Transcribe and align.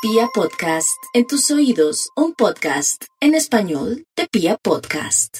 Pia 0.00 0.28
Podcast, 0.32 0.96
en 1.12 1.26
tus 1.26 1.50
oídos, 1.50 2.10
un 2.14 2.32
podcast 2.32 3.06
en 3.20 3.34
español 3.34 4.04
de 4.16 4.28
Pia 4.30 4.56
Podcast. 4.62 5.38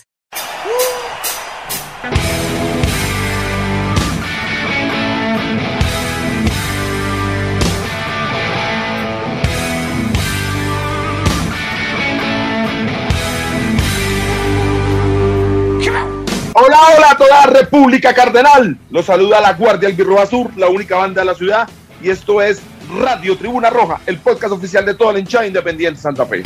Hola, 16.55 16.79
hola 16.97 17.11
a 17.13 17.17
toda 17.17 17.47
República 17.47 18.13
Cardenal. 18.13 18.77
Los 18.91 19.07
saluda 19.07 19.41
la 19.41 19.53
Guardia 19.53 19.89
Albirroja 19.89 20.27
Sur, 20.27 20.51
la 20.57 20.67
única 20.67 20.97
banda 20.97 21.21
de 21.21 21.27
la 21.27 21.35
ciudad. 21.37 21.69
Y 22.03 22.11
esto 22.11 22.43
es 22.43 22.61
Radio 22.97 23.37
Tribuna 23.37 23.71
Roja, 23.71 24.01
el 24.07 24.19
podcast 24.19 24.53
oficial 24.53 24.85
de 24.87 24.95
toda 24.95 25.13
la 25.13 25.19
hinchada 25.19 25.47
independiente 25.47 26.01
Santa 26.01 26.25
Fe. 26.25 26.43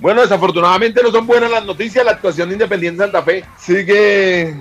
Bueno, 0.00 0.20
desafortunadamente 0.20 1.02
no 1.02 1.10
son 1.10 1.26
buenas 1.26 1.50
las 1.50 1.64
noticias. 1.64 2.04
La 2.04 2.12
actuación 2.12 2.48
de 2.48 2.56
Independiente 2.56 3.02
Santa 3.02 3.22
Fe 3.22 3.42
sigue, 3.58 4.54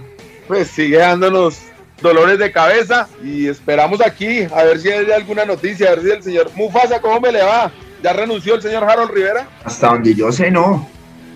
pues 0.47 0.69
sigue 0.69 0.97
dándonos 0.97 1.59
dolores 2.01 2.39
de 2.39 2.51
cabeza 2.51 3.07
y 3.23 3.47
esperamos 3.47 3.99
aquí 3.99 4.43
a 4.55 4.63
ver 4.63 4.79
si 4.79 4.89
hay 4.89 5.11
alguna 5.11 5.43
noticia, 5.45 5.87
a 5.87 5.95
ver 5.95 6.01
si 6.01 6.11
el 6.11 6.23
señor 6.23 6.51
Mufasa, 6.55 7.01
¿cómo 7.01 7.19
me 7.19 7.31
le 7.31 7.43
va? 7.43 7.71
¿Ya 8.01 8.13
renunció 8.13 8.55
el 8.55 8.61
señor 8.61 8.83
Harold 8.83 9.11
Rivera? 9.11 9.47
Hasta 9.65 9.87
donde 9.87 10.13
yo 10.13 10.31
sé, 10.31 10.49
no. 10.49 10.87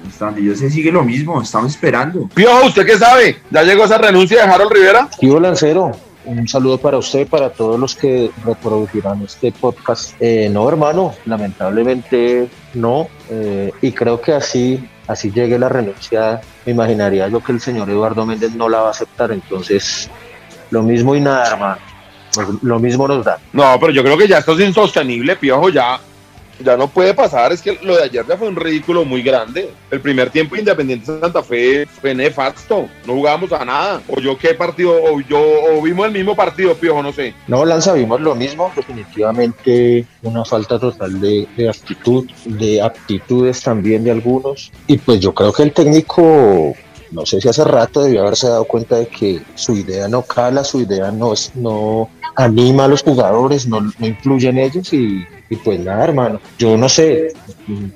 Hasta 0.07 0.25
donde 0.25 0.43
yo 0.43 0.55
sé, 0.55 0.69
sigue 0.69 0.91
lo 0.91 1.03
mismo. 1.03 1.41
Estamos 1.41 1.71
esperando. 1.71 2.29
Piojo, 2.33 2.67
¿usted 2.67 2.85
qué 2.85 2.97
sabe? 2.97 3.41
¿Ya 3.51 3.63
llegó 3.63 3.85
esa 3.85 3.97
renuncia 3.97 4.45
de 4.45 4.51
Harold 4.53 4.71
Rivera? 4.71 5.09
Tío 5.19 5.39
Lancero, 5.39 5.91
un 6.27 6.47
saludo 6.47 6.77
para 6.77 6.97
usted, 6.97 7.27
para 7.27 7.49
todos 7.49 7.79
los 7.79 7.95
que 7.95 8.29
reproducirán 8.45 9.23
este 9.23 9.51
podcast. 9.51 10.13
Eh, 10.19 10.49
no, 10.51 10.67
hermano, 10.67 11.13
lamentablemente 11.25 12.49
no. 12.73 13.07
eh, 13.29 13.71
y 13.81 13.91
creo 13.91 14.19
que 14.21 14.33
así, 14.33 14.87
así 15.07 15.31
llegue 15.31 15.57
la 15.57 15.69
renuncia, 15.69 16.41
me 16.65 16.73
imaginaría 16.73 17.27
yo 17.29 17.41
que 17.41 17.53
el 17.53 17.61
señor 17.61 17.89
Eduardo 17.89 18.25
Méndez 18.25 18.53
no 18.53 18.67
la 18.69 18.81
va 18.81 18.87
a 18.89 18.91
aceptar. 18.91 19.31
Entonces, 19.31 20.09
lo 20.69 20.83
mismo 20.83 21.15
y 21.15 21.21
nada, 21.21 21.47
hermano. 21.47 21.77
Lo 22.61 22.77
mismo 22.77 23.07
nos 23.07 23.25
da. 23.25 23.39
No, 23.53 23.77
pero 23.79 23.91
yo 23.91 24.03
creo 24.03 24.17
que 24.17 24.27
ya 24.27 24.39
esto 24.39 24.53
es 24.53 24.67
insostenible, 24.67 25.37
Piojo, 25.37 25.69
ya, 25.69 25.99
ya 26.63 26.77
no 26.77 26.87
puede 26.87 27.13
pasar. 27.13 27.51
Es 27.51 27.61
que 27.61 27.77
lo 27.81 27.95
de 27.95 28.03
ayer 28.03 28.25
ya 28.27 28.37
fue 28.37 28.47
un 28.47 28.55
ridículo 28.55 29.05
muy 29.05 29.21
grande. 29.21 29.69
El 29.91 30.01
primer 30.01 30.29
tiempo 30.29 30.55
Independiente 30.55 31.11
de 31.11 31.19
Santa 31.19 31.43
Fe 31.43 31.85
fue 31.85 32.13
nefasto. 32.13 32.87
No 33.05 33.13
jugábamos 33.13 33.51
a 33.51 33.65
nada. 33.65 34.01
O 34.07 34.19
yo 34.19 34.37
qué 34.37 34.53
partido, 34.53 34.91
o 34.91 35.19
yo, 35.21 35.39
o 35.39 35.81
vimos 35.81 36.07
el 36.07 36.13
mismo 36.13 36.35
partido, 36.35 36.75
Piojo, 36.75 37.03
no 37.03 37.11
sé. 37.11 37.33
No, 37.47 37.65
Lanza, 37.65 37.93
vimos 37.93 38.21
lo 38.21 38.35
mismo, 38.35 38.71
definitivamente 38.75 40.05
una 40.23 40.43
falta 40.45 40.79
total 40.79 41.19
de, 41.19 41.47
de 41.55 41.69
actitud, 41.69 42.29
de 42.45 42.81
aptitudes 42.81 43.61
también 43.61 44.03
de 44.03 44.11
algunos. 44.11 44.71
Y 44.87 44.97
pues 44.97 45.19
yo 45.19 45.33
creo 45.33 45.53
que 45.53 45.63
el 45.63 45.73
técnico, 45.73 46.75
no 47.11 47.25
sé 47.25 47.41
si 47.41 47.47
hace 47.47 47.63
rato 47.63 48.03
debió 48.03 48.21
haberse 48.21 48.47
dado 48.47 48.65
cuenta 48.65 48.97
de 48.97 49.07
que 49.07 49.41
su 49.55 49.75
idea 49.75 50.07
no 50.07 50.21
cala, 50.23 50.63
su 50.63 50.81
idea 50.81 51.11
no, 51.11 51.33
no 51.55 52.09
anima 52.35 52.85
a 52.85 52.87
los 52.87 53.03
jugadores, 53.03 53.67
no, 53.67 53.81
no 53.81 54.07
influye 54.07 54.49
en 54.49 54.59
ellos 54.59 54.93
y, 54.93 55.25
y 55.49 55.55
pues 55.57 55.79
nada, 55.79 56.03
hermano. 56.03 56.39
Yo 56.57 56.77
no 56.77 56.89
sé, 56.89 57.33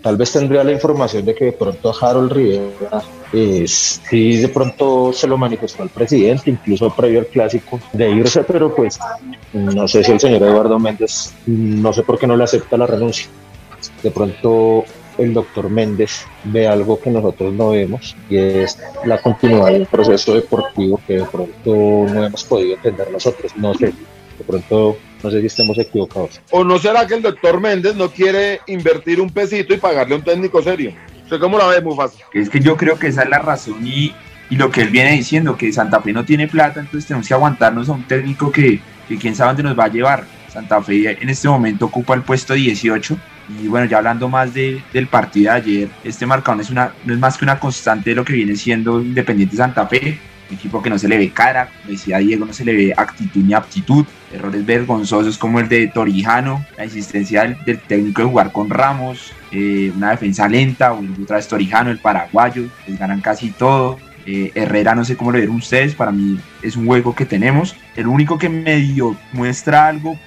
tal 0.01 0.17
vez 0.17 0.31
tendría 0.31 0.63
la 0.63 0.71
información 0.71 1.25
de 1.25 1.35
que 1.35 1.45
de 1.45 1.51
pronto 1.51 1.93
Harold 1.99 2.31
Rivera 2.31 3.03
eh, 3.33 3.65
sí 3.67 4.37
de 4.37 4.49
pronto 4.49 5.13
se 5.13 5.27
lo 5.27 5.37
manifestó 5.37 5.83
al 5.83 5.89
presidente, 5.89 6.49
incluso 6.49 6.93
previo 6.93 7.19
al 7.19 7.27
clásico, 7.27 7.79
de 7.93 8.09
irse, 8.09 8.43
pero 8.43 8.73
pues 8.75 8.99
no 9.53 9.87
sé 9.87 10.03
si 10.03 10.11
el 10.11 10.19
señor 10.19 10.43
Eduardo 10.43 10.79
Méndez, 10.79 11.33
no 11.45 11.93
sé 11.93 12.03
por 12.03 12.17
qué 12.17 12.27
no 12.27 12.35
le 12.35 12.43
acepta 12.43 12.77
la 12.77 12.87
renuncia. 12.87 13.27
De 14.03 14.11
pronto 14.11 14.85
el 15.17 15.33
doctor 15.33 15.69
Méndez 15.69 16.25
ve 16.43 16.67
algo 16.67 16.99
que 16.99 17.09
nosotros 17.09 17.53
no 17.53 17.71
vemos 17.71 18.15
y 18.29 18.37
es 18.37 18.77
la 19.05 19.21
continuidad 19.21 19.67
del 19.67 19.85
proceso 19.85 20.35
deportivo 20.35 20.99
que 21.05 21.17
de 21.17 21.23
pronto 21.25 22.13
no 22.13 22.25
hemos 22.25 22.43
podido 22.43 22.75
entender 22.75 23.11
nosotros. 23.11 23.55
No 23.55 23.73
sé, 23.73 23.87
de 23.87 24.43
pronto 24.45 24.97
no 25.23 25.31
sé 25.31 25.39
si 25.41 25.47
estemos 25.47 25.77
equivocados. 25.77 26.41
¿O 26.51 26.63
no 26.63 26.79
será 26.79 27.05
que 27.05 27.15
el 27.15 27.21
doctor 27.21 27.59
Méndez 27.59 27.95
no 27.95 28.09
quiere 28.09 28.61
invertir 28.67 29.21
un 29.21 29.29
pesito 29.29 29.73
y 29.73 29.77
pagarle 29.77 30.15
a 30.15 30.17
un 30.17 30.23
técnico 30.23 30.61
serio? 30.61 30.93
¿Usted 31.23 31.39
cómo 31.39 31.57
la 31.57 31.67
ve, 31.67 31.81
Mufasa? 31.81 32.17
Es 32.33 32.49
que 32.49 32.59
yo 32.59 32.75
creo 32.75 32.97
que 32.97 33.07
esa 33.07 33.23
es 33.23 33.29
la 33.29 33.39
razón 33.39 33.85
y, 33.85 34.13
y 34.49 34.55
lo 34.55 34.71
que 34.71 34.81
él 34.81 34.89
viene 34.89 35.11
diciendo, 35.13 35.55
que 35.55 35.71
Santa 35.71 36.01
Fe 36.01 36.11
no 36.11 36.25
tiene 36.25 36.47
plata, 36.47 36.79
entonces 36.79 37.07
tenemos 37.07 37.27
que 37.27 37.33
aguantarnos 37.33 37.87
a 37.89 37.93
un 37.93 38.03
técnico 38.07 38.51
que, 38.51 38.81
que 39.07 39.17
quién 39.17 39.35
sabe 39.35 39.49
dónde 39.49 39.63
nos 39.63 39.79
va 39.79 39.85
a 39.85 39.89
llevar. 39.89 40.25
Santa 40.51 40.81
Fe 40.81 41.17
en 41.21 41.29
este 41.29 41.47
momento 41.47 41.85
ocupa 41.85 42.13
el 42.13 42.23
puesto 42.23 42.53
18 42.53 43.17
y 43.61 43.67
bueno, 43.67 43.85
ya 43.85 43.97
hablando 43.97 44.29
más 44.29 44.53
de, 44.53 44.81
del 44.93 45.07
partido 45.07 45.51
de 45.51 45.57
ayer, 45.57 45.89
este 46.03 46.25
marcador 46.25 46.57
no 46.57 46.63
es, 46.63 46.69
una, 46.69 46.93
no 47.05 47.13
es 47.13 47.19
más 47.19 47.37
que 47.37 47.45
una 47.45 47.59
constante 47.59 48.11
de 48.11 48.15
lo 48.15 48.25
que 48.25 48.33
viene 48.33 48.55
siendo 48.55 49.01
Independiente 49.01 49.55
Santa 49.55 49.87
Fe, 49.87 50.19
un 50.49 50.55
equipo 50.55 50.81
que 50.81 50.89
no 50.89 50.97
se 50.97 51.07
le 51.07 51.17
ve 51.17 51.29
cara, 51.31 51.67
como 51.67 51.91
decía 51.91 52.17
Diego, 52.17 52.45
no 52.45 52.53
se 52.53 52.65
le 52.65 52.75
ve 52.75 52.93
actitud 52.95 53.41
ni 53.41 53.53
aptitud, 53.53 54.05
errores 54.33 54.65
vergonzosos 54.65 55.37
como 55.37 55.59
el 55.59 55.69
de 55.69 55.87
Torijano, 55.87 56.65
la 56.77 56.85
insistencia 56.85 57.43
del, 57.43 57.57
del 57.65 57.79
técnico 57.79 58.21
de 58.21 58.27
jugar 58.27 58.51
con 58.51 58.69
Ramos, 58.69 59.33
eh, 59.51 59.91
una 59.95 60.11
defensa 60.11 60.47
lenta, 60.47 60.93
otra 60.93 61.37
vez 61.37 61.47
Torijano, 61.47 61.89
el 61.89 61.99
paraguayo, 61.99 62.63
les 62.87 62.99
ganan 62.99 63.21
casi 63.21 63.51
todo, 63.51 63.97
eh, 64.25 64.51
Herrera 64.55 64.95
no 64.95 65.05
sé 65.05 65.17
cómo 65.17 65.31
lo 65.31 65.37
vieron 65.37 65.55
ustedes, 65.55 65.95
para 65.95 66.11
mí 66.11 66.39
es 66.61 66.75
un 66.75 66.85
juego 66.85 67.15
que 67.15 67.25
tenemos. 67.25 67.75
El 67.95 68.07
único 68.07 68.37
que 68.37 68.49
medio 68.49 69.15
muestra 69.33 69.87
algo, 69.87 70.17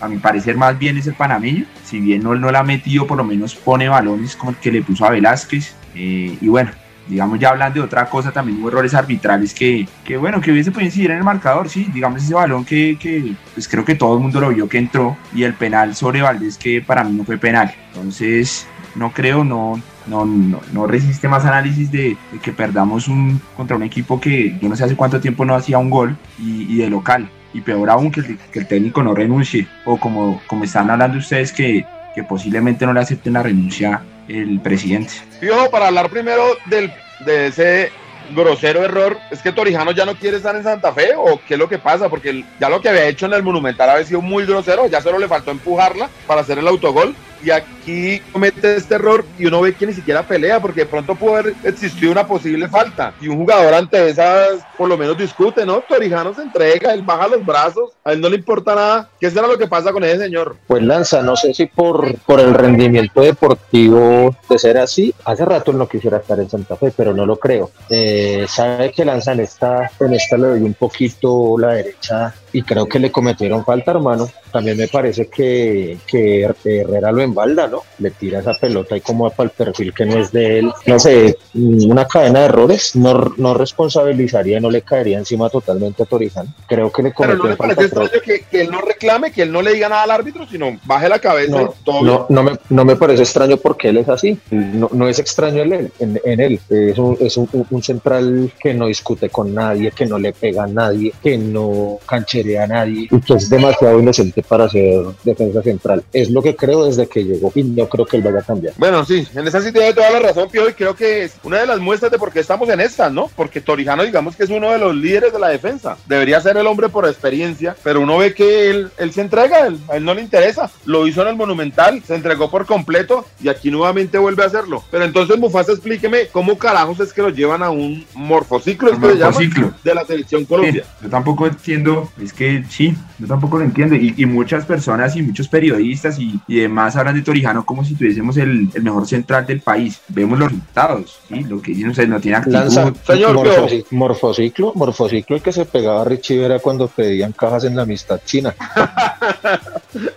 a 0.00 0.08
mi 0.08 0.18
parecer 0.18 0.56
más 0.56 0.78
bien 0.78 0.98
es 0.98 1.06
el 1.06 1.14
panameño. 1.14 1.64
Si 1.84 2.00
bien 2.00 2.22
no, 2.22 2.34
no 2.34 2.50
la 2.50 2.60
ha 2.60 2.64
metido, 2.64 3.06
por 3.06 3.18
lo 3.18 3.24
menos 3.24 3.54
pone 3.54 3.88
balones 3.88 4.36
como 4.36 4.52
el 4.52 4.56
que 4.56 4.72
le 4.72 4.82
puso 4.82 5.04
a 5.04 5.10
Velázquez. 5.10 5.74
Eh, 5.94 6.36
y 6.40 6.48
bueno, 6.48 6.70
digamos 7.08 7.38
ya 7.38 7.50
hablando 7.50 7.80
de 7.80 7.86
otra 7.86 8.08
cosa, 8.08 8.30
también 8.30 8.60
hubo 8.60 8.68
errores 8.68 8.94
arbitrales 8.94 9.52
que, 9.52 9.86
que 10.04 10.16
bueno, 10.16 10.40
que 10.40 10.52
hubiese 10.52 10.70
podido 10.70 10.86
incidir 10.86 11.10
en 11.10 11.18
el 11.18 11.24
marcador, 11.24 11.68
sí, 11.68 11.88
digamos 11.92 12.22
ese 12.22 12.34
balón 12.34 12.64
que, 12.64 12.96
que 12.98 13.34
pues 13.52 13.68
creo 13.68 13.84
que 13.84 13.96
todo 13.96 14.14
el 14.14 14.20
mundo 14.20 14.40
lo 14.40 14.50
vio 14.50 14.68
que 14.68 14.78
entró 14.78 15.16
y 15.34 15.42
el 15.42 15.54
penal 15.54 15.94
sobre 15.96 16.22
Valdés 16.22 16.56
que 16.56 16.80
para 16.80 17.02
mí 17.04 17.16
no 17.16 17.24
fue 17.24 17.36
penal. 17.36 17.74
Entonces, 17.88 18.66
no 18.94 19.12
creo, 19.12 19.44
no, 19.44 19.80
no, 20.10 20.26
no, 20.26 20.60
no 20.72 20.86
resiste 20.86 21.28
más 21.28 21.44
análisis 21.44 21.90
de, 21.90 22.16
que 22.42 22.52
perdamos 22.52 23.06
un, 23.06 23.40
contra 23.56 23.76
un 23.76 23.84
equipo 23.84 24.20
que 24.20 24.58
yo 24.60 24.68
no 24.68 24.74
sé 24.74 24.84
hace 24.84 24.96
cuánto 24.96 25.20
tiempo 25.20 25.44
no 25.44 25.54
hacía 25.54 25.78
un 25.78 25.88
gol 25.88 26.16
y, 26.38 26.74
y 26.74 26.78
de 26.78 26.90
local. 26.90 27.30
Y 27.54 27.60
peor 27.60 27.90
aún 27.90 28.10
que 28.10 28.20
el, 28.20 28.38
que 28.52 28.58
el, 28.58 28.66
técnico 28.66 29.02
no 29.02 29.14
renuncie. 29.14 29.66
O 29.84 29.98
como, 29.98 30.42
como 30.46 30.64
están 30.64 30.90
hablando 30.90 31.18
ustedes 31.18 31.52
que, 31.52 31.84
que 32.14 32.24
posiblemente 32.24 32.84
no 32.86 32.92
le 32.92 33.00
acepten 33.00 33.32
la 33.34 33.42
renuncia 33.42 34.02
el 34.28 34.60
presidente. 34.60 35.12
Fijo, 35.40 35.70
para 35.70 35.88
hablar 35.88 36.10
primero 36.10 36.42
del, 36.66 36.92
de 37.24 37.46
ese 37.48 37.90
grosero 38.34 38.84
error, 38.84 39.16
es 39.30 39.42
que 39.42 39.52
Torijano 39.52 39.90
ya 39.92 40.04
no 40.04 40.14
quiere 40.14 40.36
estar 40.36 40.54
en 40.54 40.62
Santa 40.62 40.92
Fe 40.92 41.10
o 41.16 41.40
qué 41.46 41.54
es 41.54 41.58
lo 41.58 41.68
que 41.68 41.78
pasa, 41.78 42.08
porque 42.08 42.44
ya 42.60 42.68
lo 42.68 42.80
que 42.80 42.88
había 42.88 43.06
hecho 43.06 43.26
en 43.26 43.32
el 43.32 43.42
Monumental 43.42 43.90
había 43.90 44.04
sido 44.04 44.20
muy 44.20 44.44
grosero, 44.44 44.86
ya 44.86 45.00
solo 45.00 45.18
le 45.18 45.26
faltó 45.26 45.50
empujarla 45.50 46.08
para 46.28 46.42
hacer 46.42 46.58
el 46.58 46.68
autogol 46.68 47.14
y 47.42 47.50
aquí 47.50 48.20
comete 48.32 48.76
este 48.76 48.94
error 48.94 49.24
y 49.38 49.46
uno 49.46 49.60
ve 49.60 49.74
que 49.74 49.86
ni 49.86 49.92
siquiera 49.92 50.22
pelea 50.22 50.60
porque 50.60 50.80
de 50.80 50.86
pronto 50.86 51.14
puede 51.14 51.38
haber 51.38 51.54
existido 51.64 52.12
una 52.12 52.26
posible 52.26 52.68
falta 52.68 53.14
y 53.20 53.28
un 53.28 53.38
jugador 53.38 53.74
ante 53.74 54.08
esas 54.08 54.64
por 54.76 54.88
lo 54.88 54.96
menos 54.96 55.18
discute, 55.18 55.66
¿no? 55.66 55.80
Torijano 55.80 56.34
se 56.34 56.42
entrega, 56.42 56.94
él 56.94 57.02
baja 57.02 57.28
los 57.28 57.44
brazos, 57.44 57.90
a 58.04 58.12
él 58.12 58.20
no 58.20 58.28
le 58.28 58.36
importa 58.36 58.74
nada. 58.74 59.10
¿Qué 59.20 59.30
será 59.30 59.46
lo 59.46 59.58
que 59.58 59.66
pasa 59.66 59.92
con 59.92 60.04
ese 60.04 60.18
señor? 60.18 60.56
Pues 60.66 60.82
Lanza, 60.82 61.22
no 61.22 61.36
sé 61.36 61.52
si 61.52 61.66
por, 61.66 62.16
por 62.20 62.40
el 62.40 62.54
rendimiento 62.54 63.20
deportivo 63.20 64.34
de 64.48 64.58
ser 64.58 64.78
así, 64.78 65.14
hace 65.24 65.44
rato 65.44 65.70
él 65.70 65.78
no 65.78 65.88
quisiera 65.88 66.18
estar 66.18 66.40
en 66.40 66.48
Santa 66.48 66.76
Fe, 66.76 66.92
pero 66.96 67.12
no 67.12 67.26
lo 67.26 67.36
creo. 67.36 67.70
Eh, 67.88 68.46
sabe 68.48 68.92
que 68.92 69.04
Lanza 69.04 69.32
en 69.32 69.40
esta, 69.40 69.90
en 70.00 70.14
esta 70.14 70.36
le 70.36 70.46
doy 70.48 70.62
un 70.62 70.74
poquito 70.74 71.58
la 71.58 71.74
derecha 71.74 72.34
y 72.52 72.62
creo 72.62 72.86
que 72.86 72.98
le 72.98 73.12
cometieron 73.12 73.64
falta, 73.64 73.92
hermano. 73.92 74.28
También 74.50 74.76
me 74.76 74.88
parece 74.88 75.28
que, 75.28 75.98
que 76.06 76.42
Herrera 76.42 77.12
lo 77.12 77.22
embalda, 77.30 77.66
¿no? 77.66 77.82
Le 77.98 78.10
tira 78.10 78.40
esa 78.40 78.54
pelota 78.54 78.96
y 78.96 79.00
como 79.00 79.30
para 79.30 79.48
el 79.48 79.50
perfil 79.50 79.92
que 79.94 80.04
no 80.04 80.18
es 80.18 80.32
de 80.32 80.60
él. 80.60 80.72
No 80.86 80.98
sé, 80.98 81.38
una 81.54 82.06
cadena 82.06 82.40
de 82.40 82.46
errores. 82.46 82.96
No, 82.96 83.32
no 83.36 83.54
responsabilizaría, 83.54 84.60
no 84.60 84.70
le 84.70 84.82
caería 84.82 85.18
encima 85.18 85.48
totalmente 85.48 86.02
a 86.02 86.06
Torijano. 86.06 86.52
Creo 86.66 86.90
que 86.90 87.02
le 87.02 87.12
cometió 87.12 87.42
Pero 87.42 87.44
no 87.44 87.50
me 87.50 87.56
parece 87.56 87.82
extraño 87.82 88.10
que, 88.24 88.42
que, 88.42 88.60
él 88.62 88.70
no 88.70 88.80
reclame, 88.80 89.32
que 89.32 89.42
él 89.42 89.52
no 89.52 89.62
le 89.62 89.74
diga 89.74 89.88
nada 89.88 90.02
al 90.02 90.10
árbitro, 90.10 90.46
sino 90.46 90.78
baje 90.84 91.08
la 91.08 91.18
cabeza. 91.18 91.62
No, 91.62 91.74
todo 91.84 92.02
no, 92.02 92.26
no, 92.28 92.42
me, 92.42 92.52
no 92.68 92.84
me 92.84 92.96
parece 92.96 93.22
extraño 93.22 93.56
porque 93.56 93.88
él 93.88 93.98
es 93.98 94.08
así. 94.08 94.38
No, 94.50 94.88
no 94.92 95.08
es 95.08 95.18
extraño 95.18 95.62
en 95.62 95.72
él. 95.72 95.92
En, 95.98 96.20
en 96.24 96.40
él. 96.40 96.60
Es, 96.68 96.98
un, 96.98 97.16
es 97.20 97.36
un, 97.36 97.48
un, 97.70 97.82
central 97.82 98.52
que 98.60 98.74
no 98.74 98.86
discute 98.86 99.30
con 99.30 99.54
nadie, 99.54 99.90
que 99.92 100.06
no 100.06 100.18
le 100.18 100.32
pega 100.32 100.64
a 100.64 100.66
nadie, 100.66 101.12
que 101.22 101.38
no 101.38 101.98
cancherea 102.06 102.64
a 102.64 102.66
nadie 102.66 103.08
y 103.10 103.20
que 103.20 103.34
es 103.34 103.48
demasiado 103.48 103.98
inocente 103.98 104.42
para 104.42 104.68
ser 104.68 105.04
defensa 105.24 105.62
central. 105.62 106.04
Es 106.12 106.30
lo 106.30 106.42
que 106.42 106.56
creo 106.56 106.84
desde 106.84 107.06
que 107.06 107.19
que 107.20 107.32
llegó 107.34 107.52
y 107.54 107.62
no 107.62 107.88
creo 107.88 108.06
que 108.06 108.16
él 108.16 108.22
vaya 108.22 108.40
a 108.40 108.42
cambiar. 108.42 108.74
Bueno, 108.76 109.04
sí, 109.04 109.26
en 109.34 109.46
esa 109.46 109.60
sí 109.60 109.72
tiene 109.72 109.92
toda 109.92 110.10
la 110.10 110.20
razón, 110.20 110.48
Pío, 110.50 110.68
y 110.68 110.74
creo 110.74 110.94
que 110.94 111.24
es 111.24 111.36
una 111.42 111.58
de 111.58 111.66
las 111.66 111.78
muestras 111.80 112.10
de 112.10 112.18
por 112.18 112.32
qué 112.32 112.40
estamos 112.40 112.68
en 112.68 112.80
esta, 112.80 113.10
¿no? 113.10 113.30
Porque 113.36 113.60
Torijano, 113.60 114.04
digamos 114.04 114.36
que 114.36 114.44
es 114.44 114.50
uno 114.50 114.70
de 114.70 114.78
los 114.78 114.94
líderes 114.94 115.32
de 115.32 115.38
la 115.38 115.48
defensa. 115.48 115.96
Debería 116.06 116.40
ser 116.40 116.56
el 116.56 116.66
hombre 116.66 116.88
por 116.88 117.06
experiencia, 117.06 117.76
pero 117.82 118.00
uno 118.00 118.18
ve 118.18 118.34
que 118.34 118.70
él, 118.70 118.90
él 118.98 119.12
se 119.12 119.20
entrega, 119.20 119.66
él, 119.66 119.78
a 119.88 119.96
él 119.96 120.04
no 120.04 120.14
le 120.14 120.22
interesa. 120.22 120.70
Lo 120.84 121.06
hizo 121.06 121.22
en 121.22 121.28
el 121.28 121.36
Monumental, 121.36 122.02
se 122.06 122.14
entregó 122.14 122.50
por 122.50 122.66
completo 122.66 123.24
y 123.42 123.48
aquí 123.48 123.70
nuevamente 123.70 124.18
vuelve 124.18 124.42
a 124.42 124.46
hacerlo. 124.46 124.82
Pero 124.90 125.04
entonces, 125.04 125.38
Mufasa, 125.38 125.72
explíqueme 125.72 126.28
cómo 126.32 126.58
carajos 126.58 127.00
es 127.00 127.12
que 127.12 127.22
lo 127.22 127.30
llevan 127.30 127.62
a 127.62 127.70
un 127.70 128.06
morfociclo. 128.14 128.92
Morfociclo. 128.98 129.72
de 129.82 129.94
la 129.94 130.04
selección 130.04 130.44
Colombia. 130.44 130.84
Sí, 130.84 131.04
yo 131.04 131.10
tampoco 131.10 131.46
entiendo, 131.46 132.10
es 132.22 132.32
que 132.32 132.64
sí, 132.68 132.94
yo 133.18 133.26
tampoco 133.26 133.58
lo 133.58 133.64
entiendo. 133.64 133.94
Y, 133.94 134.14
y 134.16 134.26
muchas 134.26 134.64
personas 134.64 135.16
y 135.16 135.22
muchos 135.22 135.48
periodistas 135.48 136.18
y, 136.18 136.40
y 136.46 136.60
demás 136.60 136.96
hablan 136.96 137.09
de 137.14 137.22
Torijano 137.22 137.64
como 137.64 137.84
si 137.84 137.94
tuviésemos 137.94 138.36
el, 138.36 138.68
el 138.74 138.82
mejor 138.82 139.06
central 139.06 139.46
del 139.46 139.60
país. 139.60 140.00
Vemos 140.08 140.38
los 140.38 140.48
resultados, 140.50 141.18
¿sí? 141.28 141.44
lo 141.44 141.60
que 141.60 141.72
dicen, 141.72 142.10
no 142.10 142.20
tiene 142.20 142.36
actitud. 142.38 142.54
Lanza, 142.56 142.92
Señor, 143.06 143.36
morfoci- 143.36 143.84
morfociclo, 143.90 144.72
morfociclo 144.74 145.36
el 145.36 145.42
que 145.42 145.52
se 145.52 145.64
pegaba 145.64 146.02
a 146.02 146.04
Richie 146.04 146.38
Vera 146.38 146.58
cuando 146.58 146.88
pedían 146.88 147.32
cajas 147.32 147.64
en 147.64 147.76
la 147.76 147.82
amistad 147.82 148.20
china. 148.24 148.54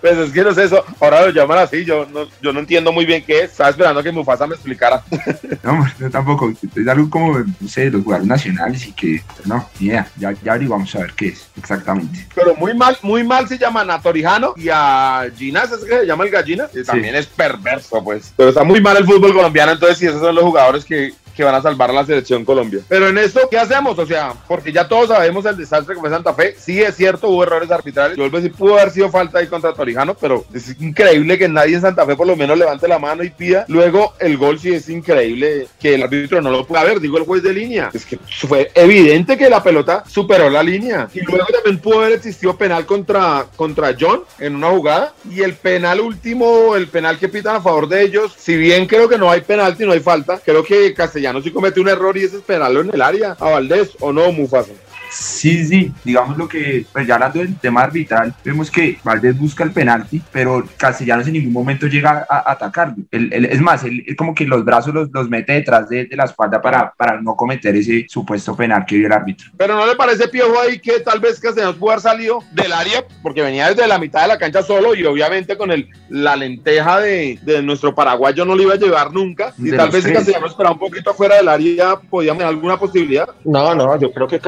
Pues 0.01 0.17
es 0.17 0.31
que 0.31 0.43
no 0.43 0.53
sé 0.53 0.65
eso, 0.65 0.83
ahora 0.99 1.25
lo 1.25 1.31
llaman 1.31 1.57
así, 1.57 1.83
yo 1.83 2.05
no, 2.05 2.27
yo 2.41 2.53
no 2.53 2.59
entiendo 2.59 2.91
muy 2.91 3.05
bien 3.05 3.23
qué 3.25 3.39
es. 3.43 3.51
Estaba 3.51 3.71
esperando 3.71 4.03
que 4.03 4.11
Mufasa 4.11 4.45
me 4.45 4.53
explicara. 4.55 5.03
No, 5.63 5.85
yo 5.97 6.09
tampoco. 6.11 6.51
Es 6.75 6.87
algo 6.87 7.09
como, 7.09 7.39
no 7.39 7.67
sé, 7.69 7.89
los 7.89 8.03
jugadores 8.03 8.27
nacionales 8.27 8.85
y 8.85 8.91
que, 8.91 9.23
no, 9.45 9.67
ni 9.79 9.87
idea. 9.87 10.07
Ya, 10.17 10.31
ya 10.43 10.51
averiguamos 10.51 10.93
a 10.95 10.99
ver 10.99 11.13
qué 11.13 11.29
es 11.29 11.47
exactamente. 11.57 12.27
Pero 12.35 12.53
muy 12.55 12.73
mal, 12.75 12.97
muy 13.01 13.23
mal 13.23 13.47
se 13.47 13.57
llaman 13.57 13.89
a 13.89 14.01
Torijano 14.01 14.53
y 14.57 14.67
a 14.69 15.25
Ginas, 15.37 15.71
es 15.71 15.85
que 15.85 15.99
se 16.01 16.05
llama 16.05 16.25
el 16.25 16.31
gallina, 16.31 16.67
también 16.83 17.15
es 17.15 17.25
perverso, 17.25 18.03
pues. 18.03 18.33
Pero 18.35 18.49
está 18.49 18.63
muy 18.63 18.81
mal 18.81 18.97
el 18.97 19.05
fútbol 19.05 19.33
colombiano, 19.33 19.71
entonces 19.71 19.97
sí, 19.97 20.05
esos 20.05 20.21
son 20.21 20.35
los 20.35 20.43
jugadores 20.43 20.85
que, 20.85 21.13
que 21.35 21.43
van 21.43 21.55
a 21.55 21.61
salvar 21.61 21.89
a 21.89 21.93
la 21.93 22.05
selección 22.05 22.45
Colombia. 22.45 22.81
Pero 22.87 23.07
en 23.07 23.17
esto, 23.17 23.41
¿qué 23.49 23.57
hacemos? 23.57 23.97
O 23.97 24.05
sea, 24.05 24.33
porque 24.47 24.71
ya 24.71 24.87
todos 24.87 25.09
sabemos 25.09 25.45
el 25.45 25.57
desastre 25.57 25.95
que 25.95 26.01
fue 26.01 26.09
Santa 26.09 26.33
Fe. 26.33 26.55
Sí 26.57 26.81
es 26.81 26.95
cierto, 26.95 27.29
hubo 27.29 27.43
errores 27.43 27.71
arbitrales. 27.71 28.17
Yo 28.17 28.23
vuelvo 28.23 28.37
a 28.37 28.41
decir, 28.41 28.55
pudo 28.55 28.77
haber 28.77 28.91
sido 28.91 29.09
falta 29.09 29.39
ahí 29.39 29.47
contra 29.47 29.73
Torijano, 29.73 30.13
pero 30.13 30.45
es 30.53 30.79
increíble 30.79 31.37
que 31.37 31.47
nadie 31.47 31.75
en 31.75 31.81
Santa 31.81 32.05
Fe 32.05 32.15
por 32.15 32.27
lo 32.27 32.35
menos 32.35 32.57
levante 32.57 32.87
la 32.87 32.99
mano 32.99 33.23
y 33.23 33.29
pida. 33.29 33.65
Luego, 33.67 34.13
el 34.19 34.37
gol 34.37 34.59
sí 34.59 34.73
es 34.73 34.89
increíble 34.89 35.67
que 35.79 35.95
el 35.95 36.03
árbitro 36.03 36.41
no 36.41 36.51
lo 36.51 36.65
pueda 36.65 36.83
ver, 36.83 36.99
digo 36.99 37.17
el 37.17 37.25
juez 37.25 37.43
de 37.43 37.53
línea. 37.53 37.89
Es 37.93 38.05
que 38.05 38.17
fue 38.17 38.71
evidente 38.75 39.37
que 39.37 39.49
la 39.49 39.63
pelota 39.63 40.03
superó 40.07 40.49
la 40.49 40.63
línea. 40.63 41.07
Y 41.13 41.21
luego 41.21 41.45
también 41.47 41.79
pudo 41.79 42.01
haber 42.01 42.13
existido 42.13 42.55
penal 42.55 42.85
contra, 42.85 43.45
contra 43.55 43.95
John 43.99 44.23
en 44.39 44.55
una 44.55 44.69
jugada. 44.69 45.13
Y 45.29 45.41
el 45.41 45.53
penal 45.53 46.01
último, 46.01 46.75
el 46.75 46.87
penal 46.87 47.17
que 47.17 47.29
pitan 47.29 47.55
a 47.55 47.61
favor 47.61 47.87
de 47.87 48.03
ellos, 48.03 48.33
si 48.37 48.55
bien 48.55 48.85
creo 48.85 49.09
que 49.09 49.17
no 49.17 49.29
hay 49.29 49.41
penalti, 49.41 49.85
no 49.85 49.91
hay 49.91 49.99
falta, 49.99 50.39
creo 50.43 50.63
que 50.63 50.93
Castellano 51.23 51.41
sí 51.41 51.51
comete 51.51 51.79
un 51.79 51.87
error 51.87 52.17
y 52.17 52.23
es 52.25 52.31
penal 52.33 52.75
en 52.75 52.93
el 52.93 53.01
área 53.01 53.37
a 53.39 53.49
Valdés, 53.49 53.95
¿o 54.01 54.11
no, 54.11 54.31
Mufasa? 54.33 54.73
Sí, 55.13 55.65
sí, 55.65 55.91
digamos 56.03 56.37
lo 56.37 56.47
que, 56.47 56.85
pues 56.91 57.05
ya 57.05 57.15
hablando 57.15 57.39
del 57.39 57.55
tema 57.57 57.83
arbitral, 57.83 58.33
vemos 58.43 58.71
que 58.71 58.97
Valdés 59.03 59.37
busca 59.37 59.63
el 59.63 59.71
penalti, 59.71 60.21
pero 60.31 60.63
Castellanos 60.77 61.27
en 61.27 61.33
ningún 61.33 61.53
momento 61.53 61.87
llega 61.87 62.25
a, 62.29 62.37
a 62.37 62.51
atacarlo. 62.53 62.95
Él- 63.11 63.29
él- 63.31 63.45
es 63.45 63.61
más, 63.61 63.83
él, 63.83 64.03
él 64.07 64.15
como 64.15 64.33
que 64.33 64.45
los 64.45 64.65
brazos 64.65 64.93
los, 64.93 65.09
los 65.11 65.29
mete 65.29 65.53
detrás 65.53 65.87
de, 65.89 66.05
de 66.05 66.15
la 66.15 66.25
espalda 66.25 66.61
para, 66.61 66.91
para 66.97 67.21
no 67.21 67.35
cometer 67.35 67.75
ese 67.75 68.05
supuesto 68.09 68.55
penal 68.55 68.85
que 68.87 68.97
vio 68.97 69.07
el 69.07 69.13
árbitro. 69.13 69.51
Pero 69.57 69.75
no 69.75 69.85
le 69.85 69.95
parece 69.95 70.27
piojo 70.27 70.59
ahí 70.59 70.79
que 70.79 70.99
tal 71.01 71.19
vez 71.19 71.39
Castellanos 71.39 71.75
pudo 71.75 71.91
haber 71.91 72.01
salido 72.01 72.39
del 72.51 72.73
área 72.73 73.03
porque 73.21 73.41
venía 73.41 73.69
desde 73.69 73.87
la 73.87 73.99
mitad 73.99 74.23
de 74.23 74.27
la 74.29 74.37
cancha 74.39 74.63
solo 74.63 74.95
y 74.95 75.05
obviamente 75.05 75.55
con 75.57 75.71
el, 75.71 75.87
la 76.09 76.35
lenteja 76.35 76.99
de, 76.99 77.37
de 77.43 77.61
nuestro 77.61 77.93
paraguayo 77.93 78.45
no 78.45 78.55
lo 78.55 78.63
iba 78.63 78.73
a 78.73 78.77
llevar 78.77 79.11
nunca. 79.13 79.53
Y 79.57 79.69
De 79.69 79.77
tal 79.77 79.89
vez 79.89 80.03
si 80.03 80.09
tres. 80.09 80.17
Castellanos 80.17 80.51
esperaba 80.51 80.73
un 80.73 80.79
poquito 80.79 81.11
afuera 81.11 81.35
del 81.35 81.47
área, 81.47 81.95
podíamos 81.97 82.39
tener 82.39 82.53
alguna 82.53 82.77
posibilidad. 82.79 83.27
No, 83.45 83.75
no, 83.75 83.99
yo 83.99 84.11
creo 84.11 84.27
que 84.27 84.39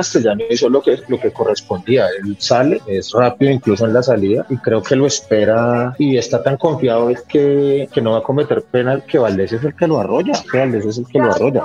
Castellano 0.56 0.56
hizo 0.56 0.70
lo 0.70 0.82
que, 0.82 1.00
lo 1.08 1.20
que 1.20 1.32
correspondía. 1.32 2.08
Él 2.24 2.36
sale, 2.40 2.82
es 2.88 3.12
rápido 3.12 3.52
incluso 3.52 3.86
en 3.86 3.94
la 3.94 4.02
salida 4.02 4.46
y 4.50 4.58
creo 4.58 4.82
que 4.82 4.96
lo 4.96 5.06
espera 5.06 5.96
y 5.98 6.18
está 6.18 6.42
tan 6.42 6.58
confiado 6.58 7.10
es 7.10 7.22
que, 7.22 7.88
que 7.94 8.02
no 8.02 8.12
va 8.12 8.20
a 8.20 8.24
cometer 8.24 8.64
penal 8.64 9.04
que 9.06 9.18
Valdés 9.18 9.54
es 9.54 9.64
el 9.64 9.76
que 9.76 9.88
lo 9.88 10.00
arrolla, 10.00 10.34
que 10.52 10.58
Valdés 10.58 10.86
es 10.86 10.98
el 10.98 11.06
que 11.08 11.20
lo 11.20 11.32
arrolla. 11.32 11.64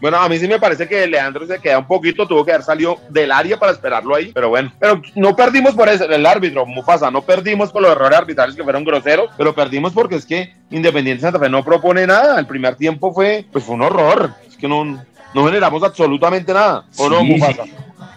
Bueno, 0.00 0.18
a 0.18 0.28
mí 0.28 0.38
sí 0.38 0.46
me 0.46 0.58
parece 0.58 0.88
que 0.88 1.06
Leandro 1.06 1.46
se 1.46 1.58
queda 1.58 1.78
un 1.78 1.86
poquito, 1.86 2.26
tuvo 2.26 2.44
que 2.44 2.52
haber 2.52 2.64
salido 2.64 2.98
del 3.08 3.32
área 3.32 3.58
para 3.58 3.72
esperarlo 3.72 4.14
ahí, 4.14 4.30
pero 4.32 4.48
bueno. 4.48 4.72
Pero 4.78 5.00
no 5.14 5.34
perdimos 5.34 5.74
por 5.74 5.88
eso, 5.88 6.04
el 6.04 6.26
árbitro, 6.26 6.66
Mufasa, 6.66 7.10
no 7.10 7.22
perdimos 7.22 7.72
por 7.72 7.82
los 7.82 7.92
errores 7.92 8.18
arbitrales 8.18 8.54
que 8.54 8.62
fueron 8.64 8.84
groseros, 8.84 9.30
pero 9.36 9.54
perdimos 9.54 9.92
porque 9.92 10.16
es 10.16 10.26
que 10.26 10.54
Independiente 10.70 11.22
Santa 11.22 11.38
Fe 11.38 11.48
no 11.48 11.64
propone 11.64 12.06
nada. 12.06 12.38
El 12.38 12.46
primer 12.46 12.74
tiempo 12.74 13.12
fue, 13.12 13.44
pues 13.52 13.64
fue 13.64 13.76
un 13.76 13.82
horror. 13.82 14.32
Es 14.48 14.56
que 14.56 14.66
no, 14.66 15.04
no 15.34 15.44
generamos 15.46 15.82
absolutamente 15.82 16.52
nada. 16.52 16.84
¿O 16.96 17.08
no, 17.10 17.20
Sí, 17.20 17.24
Mufasa? 17.26 17.62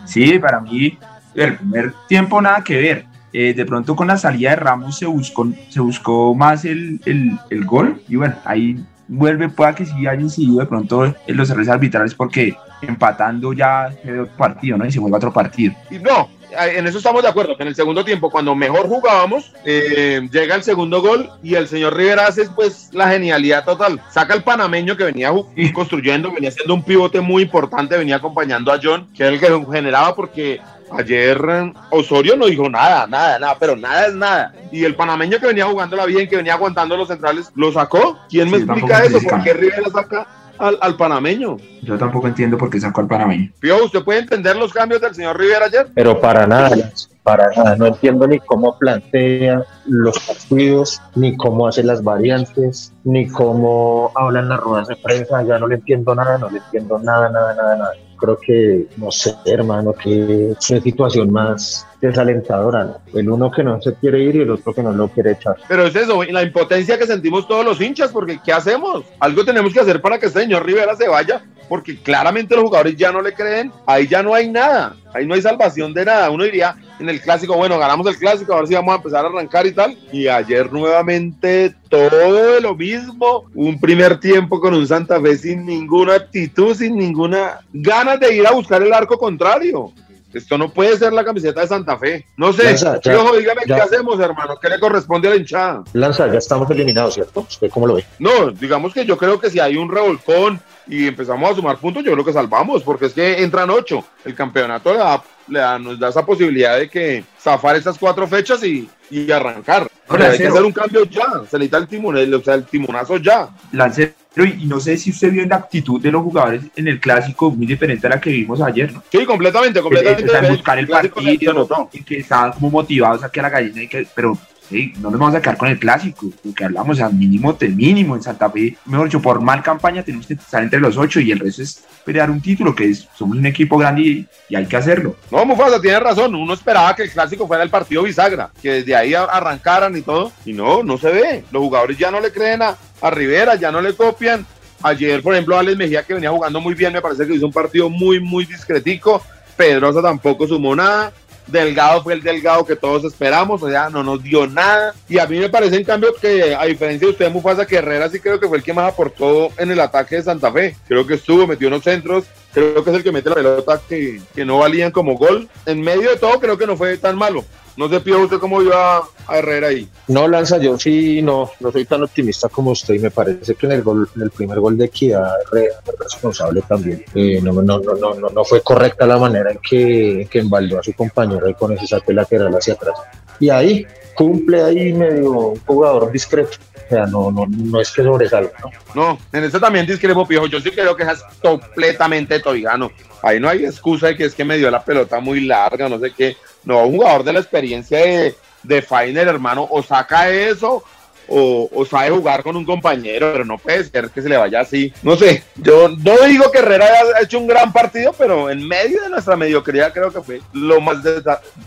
Sí, 0.05 0.39
para 0.39 0.59
mí, 0.61 0.97
el 1.35 1.57
primer 1.57 1.93
tiempo 2.07 2.41
nada 2.41 2.63
que 2.63 2.77
ver. 2.77 3.05
Eh, 3.33 3.53
de 3.53 3.65
pronto 3.65 3.95
con 3.95 4.07
la 4.07 4.17
salida 4.17 4.51
de 4.51 4.55
Ramos 4.55 4.97
se 4.97 5.05
buscó, 5.05 5.45
se 5.69 5.79
buscó 5.81 6.33
más 6.33 6.63
el, 6.65 6.99
el- 7.05 7.37
el 7.49 7.65
gol 7.65 8.01
y 8.07 8.15
bueno, 8.15 8.35
ahí 8.45 8.79
vuelve, 9.07 9.49
pueda 9.49 9.75
que 9.75 9.85
sí 9.85 10.07
haya 10.07 10.19
incidido 10.19 10.59
de 10.59 10.65
pronto 10.65 11.05
en 11.05 11.37
los 11.37 11.49
errores 11.49 11.67
arbitrales 11.69 12.15
porque 12.15 12.55
empatando 12.81 13.51
ya 13.53 13.91
se 14.01 14.11
ve 14.11 14.21
otro 14.21 14.35
partido, 14.37 14.77
¿no? 14.77 14.85
Y 14.85 14.91
se 14.91 14.99
vuelve 14.99 15.17
otro 15.17 15.33
partido. 15.33 15.73
Y 15.91 15.99
no, 15.99 16.29
en 16.51 16.87
eso 16.87 16.97
estamos 16.97 17.21
de 17.21 17.29
acuerdo, 17.29 17.55
que 17.57 17.63
en 17.63 17.69
el 17.69 17.75
segundo 17.75 18.05
tiempo, 18.05 18.29
cuando 18.29 18.55
mejor 18.55 18.87
jugábamos, 18.87 19.53
eh, 19.65 20.27
llega 20.31 20.55
el 20.55 20.63
segundo 20.63 21.01
gol 21.01 21.29
y 21.43 21.55
el 21.55 21.67
señor 21.67 21.95
Rivera 21.95 22.27
hace 22.27 22.49
pues 22.49 22.89
la 22.93 23.09
genialidad 23.09 23.65
total. 23.65 24.01
Saca 24.09 24.33
el 24.33 24.43
panameño 24.43 24.95
que 24.95 25.03
venía 25.05 25.31
construyendo, 25.73 26.31
venía 26.31 26.51
siendo 26.51 26.73
un 26.73 26.83
pivote 26.83 27.21
muy 27.21 27.43
importante, 27.43 27.97
venía 27.97 28.17
acompañando 28.17 28.71
a 28.71 28.79
John, 28.81 29.07
que 29.15 29.23
era 29.23 29.33
el 29.33 29.39
que 29.39 29.71
generaba 29.71 30.15
porque 30.15 30.61
ayer 30.97 31.37
eh, 31.49 31.73
Osorio 31.89 32.35
no 32.37 32.45
dijo 32.45 32.69
nada, 32.69 33.07
nada, 33.07 33.39
nada, 33.39 33.57
pero 33.59 33.75
nada 33.75 34.07
es 34.07 34.13
nada. 34.13 34.53
Y 34.71 34.83
el 34.85 34.95
panameño 34.95 35.39
que 35.39 35.47
venía 35.47 35.65
jugándola 35.65 36.05
bien, 36.05 36.27
que 36.27 36.37
venía 36.37 36.53
aguantando 36.53 36.95
los 36.95 37.07
centrales, 37.07 37.51
lo 37.55 37.71
sacó. 37.71 38.17
¿Quién 38.29 38.49
me 38.49 38.57
Sí, 38.57 38.63
explica 38.63 39.03
eso? 39.03 39.19
¿Por 39.27 39.43
qué 39.43 39.53
Rivera 39.53 39.89
saca 39.91 40.27
al, 40.59 40.77
al 40.81 40.95
panameño? 40.95 41.57
Yo 41.81 41.97
tampoco 41.97 42.27
entiendo 42.27 42.57
por 42.57 42.69
qué 42.69 42.79
sacó 42.79 43.01
al 43.01 43.07
panameño. 43.07 43.51
Pío, 43.59 43.83
¿usted 43.85 44.03
puede 44.03 44.19
entender 44.19 44.55
los 44.55 44.73
cambios 44.73 45.01
del 45.01 45.15
señor 45.15 45.39
Rivera 45.39 45.65
ayer? 45.65 45.87
Pero 45.93 46.19
para 46.19 46.45
nada, 46.47 46.91
para 47.23 47.49
nada. 47.55 47.75
No 47.75 47.87
entiendo 47.87 48.27
ni 48.27 48.39
cómo 48.39 48.77
plantea 48.77 49.63
los 49.85 50.19
partidos, 50.19 51.01
ni 51.15 51.35
cómo 51.35 51.67
hace 51.67 51.83
las 51.83 52.03
variantes, 52.03 52.93
ni 53.03 53.27
cómo 53.27 54.11
hablan 54.15 54.49
las 54.49 54.59
ruedas 54.59 54.87
de 54.87 54.95
prensa. 54.95 55.43
Ya 55.43 55.59
no 55.59 55.67
le 55.67 55.75
entiendo 55.75 56.15
nada, 56.15 56.37
no 56.37 56.49
le 56.49 56.59
entiendo 56.59 56.99
nada, 56.99 57.29
nada, 57.29 57.53
nada, 57.53 57.75
nada. 57.77 57.91
Creo 58.17 58.37
que, 58.37 58.87
no 58.97 59.11
sé, 59.11 59.35
hermano, 59.45 59.93
que 59.93 60.55
una 60.69 60.81
situación 60.81 61.31
más 61.31 61.85
desalentadora. 62.01 62.97
El 63.13 63.29
uno 63.29 63.51
que 63.51 63.63
no 63.63 63.81
se 63.81 63.93
quiere 63.95 64.21
ir 64.21 64.35
y 64.35 64.41
el 64.41 64.51
otro 64.51 64.73
que 64.73 64.83
no 64.83 64.91
lo 64.91 65.07
quiere 65.07 65.31
echar. 65.31 65.55
Pero 65.67 65.85
es 65.85 65.95
eso, 65.95 66.23
la 66.23 66.43
impotencia 66.43 66.97
que 66.97 67.07
sentimos 67.07 67.47
todos 67.47 67.65
los 67.65 67.79
hinchas, 67.81 68.11
porque 68.11 68.39
¿qué 68.43 68.51
hacemos? 68.53 69.03
Algo 69.19 69.45
tenemos 69.45 69.73
que 69.73 69.79
hacer 69.79 70.01
para 70.01 70.19
que 70.19 70.27
este 70.27 70.41
señor 70.41 70.65
Rivera 70.65 70.95
se 70.95 71.07
vaya, 71.07 71.43
porque 71.67 71.97
claramente 71.97 72.55
los 72.55 72.65
jugadores 72.65 72.95
ya 72.95 73.11
no 73.11 73.21
le 73.21 73.33
creen, 73.33 73.71
ahí 73.85 74.07
ya 74.07 74.23
no 74.23 74.33
hay 74.33 74.49
nada, 74.49 74.95
ahí 75.13 75.25
no 75.25 75.33
hay 75.33 75.41
salvación 75.41 75.93
de 75.93 76.05
nada. 76.05 76.29
Uno 76.29 76.43
diría 76.43 76.75
en 76.99 77.09
el 77.09 77.21
clásico, 77.21 77.55
bueno, 77.55 77.77
ganamos 77.77 78.07
el 78.07 78.17
clásico, 78.17 78.53
a 78.53 78.57
ver 78.57 78.67
si 78.67 78.73
vamos 78.73 78.93
a 78.93 78.97
empezar 78.97 79.25
a 79.25 79.29
arrancar 79.29 79.67
y 79.67 79.71
tal. 79.71 79.97
Y 80.11 80.27
ayer 80.27 80.71
nuevamente 80.71 81.75
todo 81.89 82.59
lo 82.59 82.75
mismo, 82.75 83.45
un 83.53 83.79
primer 83.79 84.19
tiempo 84.19 84.59
con 84.59 84.73
un 84.73 84.87
Santa 84.87 85.21
Fe 85.21 85.37
sin 85.37 85.65
ninguna 85.65 86.15
actitud, 86.15 86.75
sin 86.75 86.95
ninguna 86.97 87.59
ganas 87.73 88.19
de 88.19 88.35
ir 88.35 88.47
a 88.47 88.51
buscar 88.51 88.81
el 88.81 88.93
arco 88.93 89.17
contrario. 89.17 89.91
Esto 90.33 90.57
no 90.57 90.69
puede 90.69 90.97
ser 90.97 91.13
la 91.13 91.23
camiseta 91.23 91.61
de 91.61 91.67
Santa 91.67 91.97
Fe. 91.97 92.25
No 92.35 92.51
sé, 92.53 92.63
Lanza, 92.65 92.99
ya, 93.01 93.11
Piojo, 93.13 93.37
dígame 93.37 93.61
ya. 93.65 93.75
qué 93.75 93.81
hacemos, 93.81 94.19
hermano, 94.19 94.57
qué 94.61 94.69
le 94.69 94.79
corresponde 94.79 95.27
a 95.27 95.31
la 95.31 95.37
hinchada. 95.37 95.83
Lanza, 95.93 96.27
ya 96.31 96.37
estamos 96.39 96.69
eliminados, 96.69 97.13
¿cierto? 97.15 97.41
¿Usted 97.41 97.69
cómo 97.69 97.87
lo 97.87 97.95
ve? 97.95 98.05
No, 98.19 98.51
digamos 98.51 98.93
que 98.93 99.05
yo 99.05 99.17
creo 99.17 99.39
que 99.39 99.49
si 99.49 99.59
hay 99.59 99.77
un 99.77 99.89
revolcón 99.89 100.59
y 100.85 101.07
empezamos 101.07 101.51
a 101.51 101.55
sumar 101.55 101.77
puntos, 101.77 102.03
yo 102.03 102.11
creo 102.13 102.25
que 102.25 102.33
salvamos, 102.33 102.83
porque 102.83 103.05
es 103.07 103.13
que 103.13 103.41
entran 103.41 103.69
ocho. 103.69 104.03
El 104.25 104.35
campeonato 104.35 104.91
le 104.91 104.99
da- 104.99 105.23
le 105.47 105.59
da- 105.59 105.79
nos 105.79 105.97
da 105.99 106.09
esa 106.09 106.25
posibilidad 106.25 106.77
de 106.77 106.89
que 106.89 107.23
zafar 107.41 107.75
estas 107.77 107.97
cuatro 107.97 108.27
fechas 108.27 108.61
y, 108.63 108.89
y 109.09 109.31
arrancar. 109.31 109.87
Pero 110.09 110.23
hay 110.25 110.37
que 110.37 110.47
hacer 110.47 110.63
un 110.63 110.71
cambio 110.73 111.03
ya, 111.05 111.25
se 111.49 111.57
necesita 111.57 111.77
el 111.77 111.87
timón, 111.87 112.33
o 112.33 112.41
sea, 112.43 112.53
el 112.55 112.65
timonazo 112.65 113.17
ya. 113.17 113.49
Lancero, 113.71 114.11
y, 114.45 114.63
y 114.63 114.65
no 114.65 114.79
sé 114.79 114.97
si 114.97 115.11
usted 115.11 115.31
vio 115.31 115.45
la 115.45 115.57
actitud 115.57 116.01
de 116.01 116.11
los 116.11 116.23
jugadores 116.23 116.61
en 116.75 116.87
el 116.87 116.99
clásico 116.99 117.51
muy 117.51 117.65
diferente 117.65 118.07
a 118.07 118.11
la 118.11 118.21
que 118.21 118.29
vimos 118.29 118.61
ayer, 118.61 118.93
¿no? 118.93 119.03
Sí, 119.11 119.25
completamente, 119.25 119.81
completamente. 119.81 120.25
O 120.25 120.29
sea, 120.29 120.39
en 120.45 120.53
buscar 120.53 120.79
el 120.79 120.85
se 120.87 120.91
partido, 120.91 121.53
notó. 121.53 121.89
y 121.93 122.03
que 122.03 122.17
estaban 122.19 122.51
como 122.53 122.69
motivados 122.69 123.23
a 123.23 123.29
que 123.29 123.41
la 123.41 123.49
gallina, 123.49 123.83
y 123.83 123.87
que, 123.87 124.07
pero 124.13 124.37
Sí, 124.69 124.93
no 124.99 125.09
nos 125.09 125.19
vamos 125.19 125.35
a 125.35 125.41
quedar 125.41 125.57
con 125.57 125.69
el 125.69 125.79
clásico, 125.79 126.29
lo 126.43 126.53
que 126.53 126.65
hablamos 126.65 126.99
al 126.99 127.13
mínimo 127.13 127.53
de 127.53 127.69
mínimo 127.69 128.15
en 128.15 128.21
Santa 128.21 128.49
Fe, 128.49 128.75
mejor 128.85 129.07
dicho, 129.07 129.21
por 129.21 129.41
mal 129.41 129.63
campaña 129.63 130.03
tenemos 130.03 130.27
que 130.27 130.33
estar 130.33 130.61
entre 130.61 130.81
los 130.81 130.97
ocho 130.97 131.21
y 131.21 131.31
el 131.31 131.39
resto 131.39 131.61
es 131.61 131.85
pelear 132.03 132.29
un 132.29 132.41
título, 132.41 132.75
que 132.75 132.89
es, 132.89 133.07
somos 133.15 133.37
un 133.37 133.45
equipo 133.45 133.77
grande 133.77 134.01
y, 134.01 134.27
y 134.49 134.55
hay 134.55 134.65
que 134.65 134.75
hacerlo. 134.75 135.15
No, 135.31 135.45
Mufasa, 135.45 135.79
tiene 135.79 135.99
razón, 135.99 136.35
uno 136.35 136.53
esperaba 136.53 136.95
que 136.95 137.03
el 137.03 137.11
clásico 137.11 137.47
fuera 137.47 137.63
el 137.63 137.69
partido 137.69 138.03
bisagra, 138.03 138.49
que 138.61 138.73
desde 138.73 138.95
ahí 138.95 139.13
arrancaran 139.13 139.95
y 139.95 140.01
todo, 140.01 140.33
y 140.45 140.51
no, 140.51 140.83
no 140.83 140.97
se 140.97 141.11
ve, 141.11 141.43
los 141.51 141.61
jugadores 141.61 141.97
ya 141.97 142.11
no 142.11 142.19
le 142.19 142.31
creen 142.31 142.61
a, 142.61 142.75
a 143.01 143.09
Rivera, 143.09 143.55
ya 143.55 143.71
no 143.71 143.81
le 143.81 143.93
copian, 143.95 144.45
Ayer, 144.83 145.23
por 145.23 145.33
ejemplo, 145.33 145.57
Alex 145.57 145.77
Mejía, 145.77 146.03
que 146.03 146.13
venía 146.13 146.29
jugando 146.29 146.61
muy 146.61 146.75
bien, 146.75 146.93
me 146.93 147.01
parece 147.01 147.25
que 147.25 147.33
hizo 147.33 147.47
un 147.47 147.51
partido 147.51 147.89
muy, 147.89 148.19
muy 148.19 148.45
discretico. 148.45 149.21
Pedrosa 149.55 150.01
tampoco 150.01 150.47
sumó 150.47 150.75
nada. 150.75 151.11
Delgado 151.47 152.03
fue 152.03 152.13
el 152.13 152.21
Delgado 152.21 152.65
que 152.65 152.75
todos 152.75 153.03
esperamos, 153.05 153.61
o 153.63 153.69
sea, 153.69 153.89
no 153.89 154.03
nos 154.03 154.21
dio 154.21 154.47
nada. 154.47 154.93
Y 155.07 155.17
a 155.17 155.27
mí 155.27 155.39
me 155.39 155.49
parece, 155.49 155.77
en 155.77 155.83
cambio, 155.83 156.13
que 156.19 156.55
a 156.55 156.65
diferencia 156.65 157.07
de 157.07 157.11
usted, 157.11 157.31
Mufasa, 157.31 157.65
que 157.65 157.77
Herrera 157.77 158.09
sí 158.09 158.19
creo 158.19 158.39
que 158.39 158.47
fue 158.47 158.57
el 158.57 158.63
que 158.63 158.73
más 158.73 158.91
aportó 158.91 159.49
en 159.57 159.71
el 159.71 159.79
ataque 159.79 160.17
de 160.17 160.23
Santa 160.23 160.51
Fe. 160.51 160.75
Creo 160.87 161.05
que 161.07 161.15
estuvo, 161.15 161.47
metió 161.47 161.67
unos 161.67 161.83
centros, 161.83 162.25
creo 162.53 162.83
que 162.83 162.89
es 162.89 162.95
el 162.97 163.03
que 163.03 163.11
mete 163.11 163.29
la 163.29 163.35
pelota 163.35 163.81
que, 163.87 164.21
que 164.35 164.45
no 164.45 164.59
valían 164.59 164.91
como 164.91 165.15
gol. 165.15 165.47
En 165.65 165.81
medio 165.81 166.09
de 166.09 166.17
todo, 166.17 166.39
creo 166.39 166.57
que 166.57 166.67
no 166.67 166.77
fue 166.77 166.97
tan 166.97 167.17
malo. 167.17 167.45
No 167.77 167.87
se 167.87 167.99
pide 167.99 168.15
usted 168.15 168.39
cómo 168.39 168.59
vio 168.59 168.73
a, 168.73 169.07
Herrera 169.29 169.67
ahí. 169.67 169.87
No, 170.07 170.27
Lanza, 170.27 170.57
yo 170.57 170.79
sí 170.79 171.21
no, 171.21 171.51
no 171.59 171.71
soy 171.71 171.85
tan 171.85 172.01
optimista 172.01 172.49
como 172.49 172.71
usted 172.71 172.93
y 172.93 172.99
me 172.99 173.11
parece 173.11 173.55
que 173.55 173.65
en 173.65 173.73
el 173.73 173.83
gol, 173.83 174.09
en 174.15 174.21
el 174.21 174.31
primer 174.31 174.59
gol 174.59 174.77
de 174.77 174.85
Equidad 174.85 175.29
Herrera 175.41 175.75
fue 175.83 175.93
responsable 175.99 176.61
también. 176.67 177.03
Eh, 177.13 177.39
no, 177.43 177.51
no, 177.51 177.79
no, 177.79 177.93
no, 177.93 178.29
no, 178.29 178.45
fue 178.45 178.61
correcta 178.61 179.05
la 179.05 179.17
manera 179.17 179.51
en 179.51 179.59
que, 179.59 180.27
que 180.31 180.39
a 180.39 180.83
su 180.83 180.93
compañero 180.93 181.53
con 181.57 181.73
ese 181.73 181.87
saque 181.87 182.13
lateral 182.13 182.55
hacia 182.55 182.73
atrás. 182.73 182.95
Y 183.39 183.49
ahí 183.49 183.85
cumple 184.15 184.63
ahí 184.63 184.93
medio 184.93 185.31
un 185.31 185.59
jugador 185.59 186.11
discreto. 186.11 186.57
O 186.87 186.89
sea, 186.89 187.05
no, 187.05 187.31
no, 187.31 187.45
no 187.47 187.81
es 187.81 187.91
que 187.91 188.03
sobresalga. 188.03 188.51
¿no? 188.95 189.17
en 189.33 189.43
eso 189.43 189.59
también 189.59 189.85
discrepo, 189.85 190.27
Pijo. 190.27 190.47
Yo 190.47 190.59
sí 190.59 190.71
creo 190.71 190.95
que 190.95 191.03
es 191.03 191.23
completamente 191.41 192.39
toigano. 192.39 192.91
Ahí 193.21 193.39
no 193.39 193.49
hay 193.49 193.65
excusa 193.65 194.07
de 194.07 194.15
que 194.15 194.25
es 194.25 194.33
que 194.33 194.45
me 194.45 194.57
dio 194.57 194.71
la 194.71 194.83
pelota 194.83 195.19
muy 195.19 195.41
larga, 195.41 195.89
no 195.89 195.99
sé 195.99 196.11
qué. 196.11 196.37
No, 196.63 196.85
un 196.85 196.97
jugador 196.97 197.23
de 197.23 197.33
la 197.33 197.39
experiencia 197.39 197.99
de, 197.99 198.35
de 198.63 198.81
Fainer, 198.81 199.27
hermano, 199.27 199.67
o 199.69 199.83
saca 199.83 200.29
eso 200.29 200.83
o, 201.27 201.85
sabe 201.89 202.11
jugar 202.11 202.43
con 202.43 202.55
un 202.55 202.65
compañero, 202.65 203.31
pero 203.31 203.45
no 203.45 203.57
puede 203.57 203.83
ser 203.83 204.09
que 204.09 204.21
se 204.21 204.29
le 204.29 204.37
vaya 204.37 204.61
así. 204.61 204.93
No 205.03 205.15
sé, 205.15 205.43
yo 205.55 205.89
no 205.89 206.17
digo 206.25 206.51
que 206.51 206.59
Herrera 206.59 206.85
haya 206.85 207.21
hecho 207.23 207.39
un 207.39 207.47
gran 207.47 207.71
partido, 207.73 208.13
pero 208.17 208.49
en 208.49 208.65
medio 208.67 209.01
de 209.03 209.09
nuestra 209.09 209.35
mediocridad 209.35 209.93
creo 209.93 210.11
que 210.11 210.21
fue 210.21 210.41
lo 210.53 210.79
más 210.81 210.97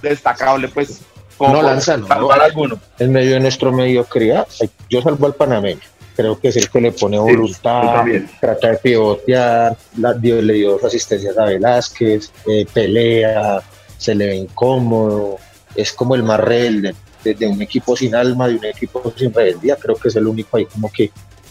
destacable, 0.03 0.69
pues. 0.69 1.03
No 1.41 1.63
lanza, 1.63 1.97
no. 1.97 2.31
Alguno. 2.31 2.79
En 2.99 3.13
medio 3.13 3.35
de 3.35 3.41
nuestra 3.41 3.71
mediocridad, 3.71 4.47
yo 4.89 5.03
salvo 5.03 5.27
al 5.27 5.35
panameño. 5.35 5.81
Creo 6.17 6.39
que 6.39 6.49
es 6.49 6.57
el 6.57 6.69
que 6.69 6.81
le 6.81 6.93
pone 6.93 7.19
voluntad, 7.19 8.05
trata 8.41 8.73
de 8.73 8.77
pivotear, 8.77 9.77
le 9.97 10.53
dio 10.53 10.73
dos 10.73 10.85
asistencias 10.85 11.39
a 11.39 11.45
Velázquez, 11.45 12.31
eh, 12.47 12.67
pelea, 12.73 13.63
se 13.97 14.15
le 14.15 14.27
ve 14.27 14.37
incómodo, 14.37 15.39
es 15.75 15.93
como 15.93 16.15
el 16.15 16.23
más 16.23 16.41
rebelde 16.41 16.95
de, 17.25 17.47
un 17.47 17.63
equipo 17.63 17.97
sin 17.97 18.15
alma, 18.15 18.49
de 18.49 18.57
un 18.57 18.65
equipo 18.65 19.13
sin 19.17 19.33
rebeldía, 19.33 19.77
creo 19.77 19.95
que 19.97 20.09
es 20.09 20.17
el 20.17 20.27
único 20.27 20.57
ahí 20.57 20.67
como 20.67 20.91
que 20.91 21.11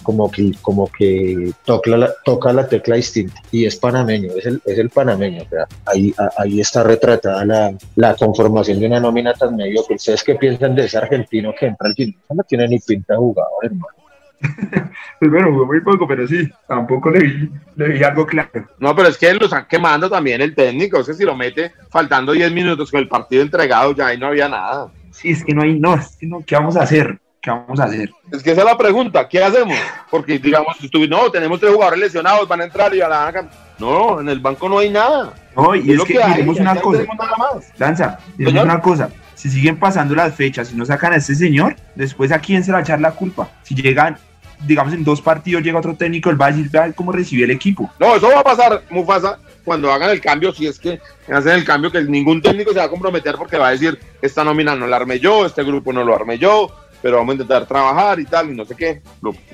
como 0.10 0.32
que, 0.32 0.52
como 0.64 0.88
que 0.88 1.52
toca, 1.64 1.96
la, 1.96 2.12
toca 2.26 2.52
la 2.52 2.68
tecla 2.68 2.96
distinta 2.96 3.40
y 3.52 3.66
es 3.66 3.76
panameño, 3.76 4.32
es 4.36 4.48
el, 4.48 4.60
es 4.66 4.80
el 4.80 4.90
panameño, 4.90 5.44
ahí, 5.86 6.12
ahí 6.36 6.60
está 6.60 6.82
retratada 6.82 7.46
la, 7.46 7.72
la, 7.96 8.16
conformación 8.16 8.80
de 8.80 8.88
una 8.88 9.00
nómina 9.00 9.36
tan 9.36 9.56
medio 9.56 9.86
que 9.88 9.94
ustedes 9.94 10.24
que 10.24 10.34
piensan 10.34 10.74
de 10.74 10.86
ese 10.86 10.98
argentino 10.98 11.54
que 11.54 11.68
entra 11.68 11.90
al 11.90 11.94
fin, 11.94 12.18
no 12.28 12.44
tiene 12.44 12.68
ni 12.68 12.80
pinta 12.80 13.14
de 13.14 13.20
jugador, 13.20 13.66
hermano. 13.66 13.94
pues 15.20 15.30
bueno, 15.30 15.52
jugó 15.52 15.68
muy 15.68 15.82
poco, 15.82 16.08
pero 16.08 16.28
sí, 16.28 16.50
tampoco 16.68 17.12
le 17.12 17.20
vi, 17.20 17.50
le 17.76 17.90
vi 17.90 18.04
algo 18.04 18.26
claro. 18.26 18.68
No, 18.80 18.96
pero 18.96 19.10
es 19.10 19.18
que 19.20 19.32
lo 19.36 19.46
están 19.46 19.68
quemando 19.70 20.10
también 20.10 20.42
el 20.42 20.56
técnico, 20.56 21.02
es 21.02 21.06
que 21.06 21.14
si 21.14 21.24
lo 21.24 21.36
mete 21.36 21.72
faltando 21.92 22.32
10 22.32 22.52
minutos 22.52 22.90
con 22.90 23.00
el 23.00 23.08
partido 23.08 23.44
entregado, 23.44 23.94
ya 23.94 24.08
ahí 24.08 24.18
no 24.18 24.26
había 24.26 24.50
nada. 24.50 24.92
Sí, 25.12 25.30
es 25.30 25.46
que 25.46 25.54
no 25.54 25.62
hay, 25.62 25.80
no, 25.80 25.94
es 25.94 26.16
que 26.16 26.26
no, 26.26 26.44
¿qué 26.44 26.56
vamos 26.56 26.78
a 26.78 26.82
hacer? 26.82 27.20
¿Qué 27.42 27.50
vamos 27.50 27.80
a 27.80 27.86
hacer? 27.86 28.12
Es 28.32 28.44
que 28.44 28.52
esa 28.52 28.62
es 28.62 28.66
la 28.66 28.78
pregunta, 28.78 29.28
¿qué 29.28 29.42
hacemos? 29.42 29.78
Porque 30.12 30.40
digamos, 30.40 30.76
no, 31.10 31.32
tenemos 31.32 31.60
tres 31.60 31.74
jugadores 31.74 32.00
lesionados, 32.00 32.48
van 32.48 32.62
a 32.62 32.66
entrar 32.66 32.94
y 32.94 33.02
a 33.02 33.08
la 33.08 33.50
No, 33.78 34.20
en 34.20 34.28
el 34.30 34.40
banco 34.40 34.68
no 34.68 34.80
hay 34.80 34.90
nada. 34.90 35.34
No, 35.56 35.74
y 35.74 35.92
es, 35.92 36.04
que, 36.04 36.22
hay, 36.22 36.42
una 36.42 36.76
cosa. 36.76 37.04
Lanza, 37.78 38.20
una 38.38 38.82
cosa 38.82 39.10
si 39.40 39.50
siguen 39.50 39.80
pasando 39.80 40.14
las 40.16 40.36
fechas 40.36 40.74
y 40.74 40.76
no 40.76 40.86
sacan 40.86 41.14
a 41.14 41.16
este 41.16 41.34
señor, 41.34 41.78
después 41.96 42.30
a 42.34 42.40
quién 42.40 42.62
se 42.62 42.74
va 42.74 42.80
a 42.80 42.82
echar 42.82 43.00
la 43.00 43.12
culpa. 43.12 43.50
Si 43.64 43.74
llegan 43.74 44.18
digamos, 44.66 44.94
en 44.94 45.06
dos 45.06 45.22
partidos 45.22 45.64
llega 45.64 45.80
otro 45.80 45.96
técnico, 45.96 46.30
él 46.30 46.42
va 46.42 46.48
a 46.48 46.52
decir, 46.52 46.70
vean 46.70 46.92
cómo 46.92 47.14
recibió 47.14 47.46
el 47.46 47.52
equipo. 47.52 47.90
No, 47.98 48.18
eso 48.18 48.28
va 48.28 48.42
a 48.42 48.44
pasar, 48.44 48.84
Mufasa, 48.90 49.40
cuando 49.64 49.92
hagan 49.92 50.10
el 50.10 50.20
cambio, 50.20 50.52
si 50.52 50.68
es 50.68 50.78
que 50.78 51.00
hacen 51.32 51.54
el 51.54 51.64
cambio, 51.64 51.90
que 51.90 52.04
ningún 52.04 52.42
técnico 52.42 52.74
se 52.74 52.80
va 52.80 52.86
a 52.86 52.90
comprometer 52.90 53.36
porque 53.36 53.58
va 53.58 53.70
a 53.70 53.72
decir, 53.72 53.98
esta 54.22 54.44
nómina 54.44 54.76
no 54.76 54.88
la 54.88 54.98
armé 54.98 55.20
yo, 55.20 55.46
este 55.46 55.64
grupo 55.64 55.94
no 55.94 56.04
lo 56.04 56.14
armé 56.14 56.38
yo, 56.38 56.76
pero 57.02 57.18
vamos 57.18 57.32
a 57.32 57.34
intentar 57.34 57.66
trabajar 57.66 58.20
y 58.20 58.26
tal, 58.26 58.50
y 58.50 58.56
no 58.56 58.66
sé 58.66 58.76
qué. 58.76 59.02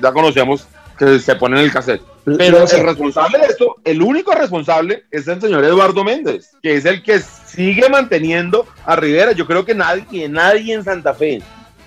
ya 0.01 0.11
conocemos 0.11 0.67
que 0.97 1.19
se 1.19 1.35
pone 1.35 1.59
en 1.59 1.65
el 1.65 1.71
cassette. 1.71 2.01
Pero 2.37 2.65
el 2.65 2.83
responsable 2.83 3.37
de 3.37 3.45
esto, 3.45 3.75
el 3.83 4.01
único 4.01 4.33
responsable 4.33 5.03
es 5.11 5.27
el 5.27 5.39
señor 5.39 5.63
Eduardo 5.63 6.03
Méndez, 6.03 6.51
que 6.61 6.75
es 6.75 6.85
el 6.85 7.03
que 7.03 7.19
sigue 7.19 7.87
manteniendo 7.89 8.65
a 8.83 8.95
Rivera. 8.95 9.33
Yo 9.33 9.45
creo 9.45 9.63
que 9.63 9.75
nadie, 9.75 10.27
nadie 10.27 10.73
en 10.73 10.83
Santa 10.83 11.13
Fe, 11.13 11.41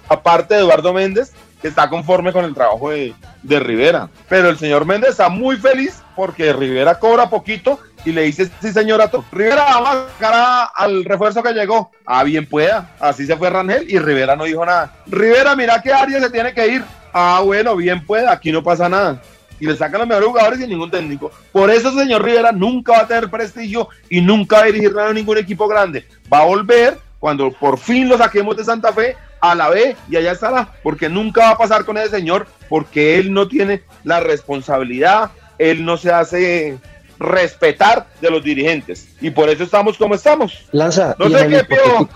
aparte 0.08 0.54
de 0.54 0.60
Eduardo 0.60 0.92
Méndez, 0.92 1.32
está 1.62 1.88
conforme 1.88 2.32
con 2.32 2.44
el 2.44 2.54
trabajo 2.54 2.90
de, 2.90 3.14
Rivera. 3.42 4.08
Pero 4.28 4.50
el 4.50 4.58
señor 4.58 4.84
Méndez 4.84 5.10
está 5.10 5.28
muy 5.28 5.56
feliz 5.56 6.02
porque 6.14 6.52
Rivera 6.52 6.98
cobra 6.98 7.28
poquito 7.28 7.80
y 8.04 8.12
le 8.12 8.22
dice, 8.22 8.50
sí 8.60 8.72
señora, 8.72 9.10
Rivera 9.32 9.64
vamos 9.64 9.88
a 9.88 10.08
sacar 10.12 10.68
al 10.74 11.04
refuerzo 11.04 11.42
que 11.42 11.52
llegó. 11.52 11.90
Ah, 12.06 12.22
bien 12.24 12.46
pueda. 12.46 12.90
Así 13.00 13.26
se 13.26 13.36
fue 13.36 13.50
Rangel 13.50 13.90
y 13.90 13.98
Rivera 13.98 14.36
no 14.36 14.44
dijo 14.44 14.64
nada. 14.64 14.92
Rivera, 15.06 15.56
mira 15.56 15.82
qué 15.82 15.92
área 15.92 16.20
se 16.20 16.30
tiene 16.30 16.54
que 16.54 16.68
ir. 16.68 16.84
Ah, 17.12 17.40
bueno, 17.44 17.74
bien 17.74 18.04
pueda, 18.04 18.32
aquí 18.32 18.52
no 18.52 18.62
pasa 18.62 18.88
nada. 18.88 19.20
Y 19.60 19.66
le 19.66 19.76
sacan 19.76 20.00
los 20.00 20.08
mejores 20.08 20.28
jugadores 20.28 20.60
y 20.60 20.66
ningún 20.68 20.90
técnico. 20.90 21.32
Por 21.50 21.70
eso, 21.70 21.90
señor 21.92 22.22
Rivera, 22.22 22.52
nunca 22.52 22.92
va 22.92 23.00
a 23.00 23.06
tener 23.08 23.28
prestigio 23.28 23.88
y 24.08 24.20
nunca 24.20 24.56
va 24.56 24.62
a 24.62 24.66
dirigir 24.66 24.96
a 24.96 25.12
ningún 25.12 25.38
equipo 25.38 25.66
grande. 25.66 26.06
Va 26.32 26.38
a 26.38 26.44
volver 26.44 26.96
cuando 27.18 27.50
por 27.50 27.78
fin 27.78 28.08
lo 28.08 28.16
saquemos 28.16 28.56
de 28.56 28.64
Santa 28.64 28.92
Fe 28.92 29.16
a 29.40 29.54
la 29.54 29.68
B 29.68 29.96
y 30.08 30.16
allá 30.16 30.32
estará, 30.32 30.72
porque 30.82 31.08
nunca 31.08 31.42
va 31.42 31.50
a 31.50 31.58
pasar 31.58 31.84
con 31.84 31.96
ese 31.98 32.10
señor, 32.10 32.46
porque 32.68 33.18
él 33.18 33.32
no 33.32 33.48
tiene 33.48 33.82
la 34.04 34.20
responsabilidad, 34.20 35.30
él 35.58 35.84
no 35.84 35.96
se 35.96 36.12
hace 36.12 36.78
respetar 37.18 38.06
de 38.20 38.30
los 38.30 38.42
dirigentes. 38.42 39.08
Y 39.20 39.30
por 39.30 39.48
eso 39.48 39.64
estamos 39.64 39.96
como 39.96 40.14
estamos. 40.14 40.66
Lanza, 40.72 41.14
no 41.18 41.28
sé 41.28 41.48
qué, 41.48 41.66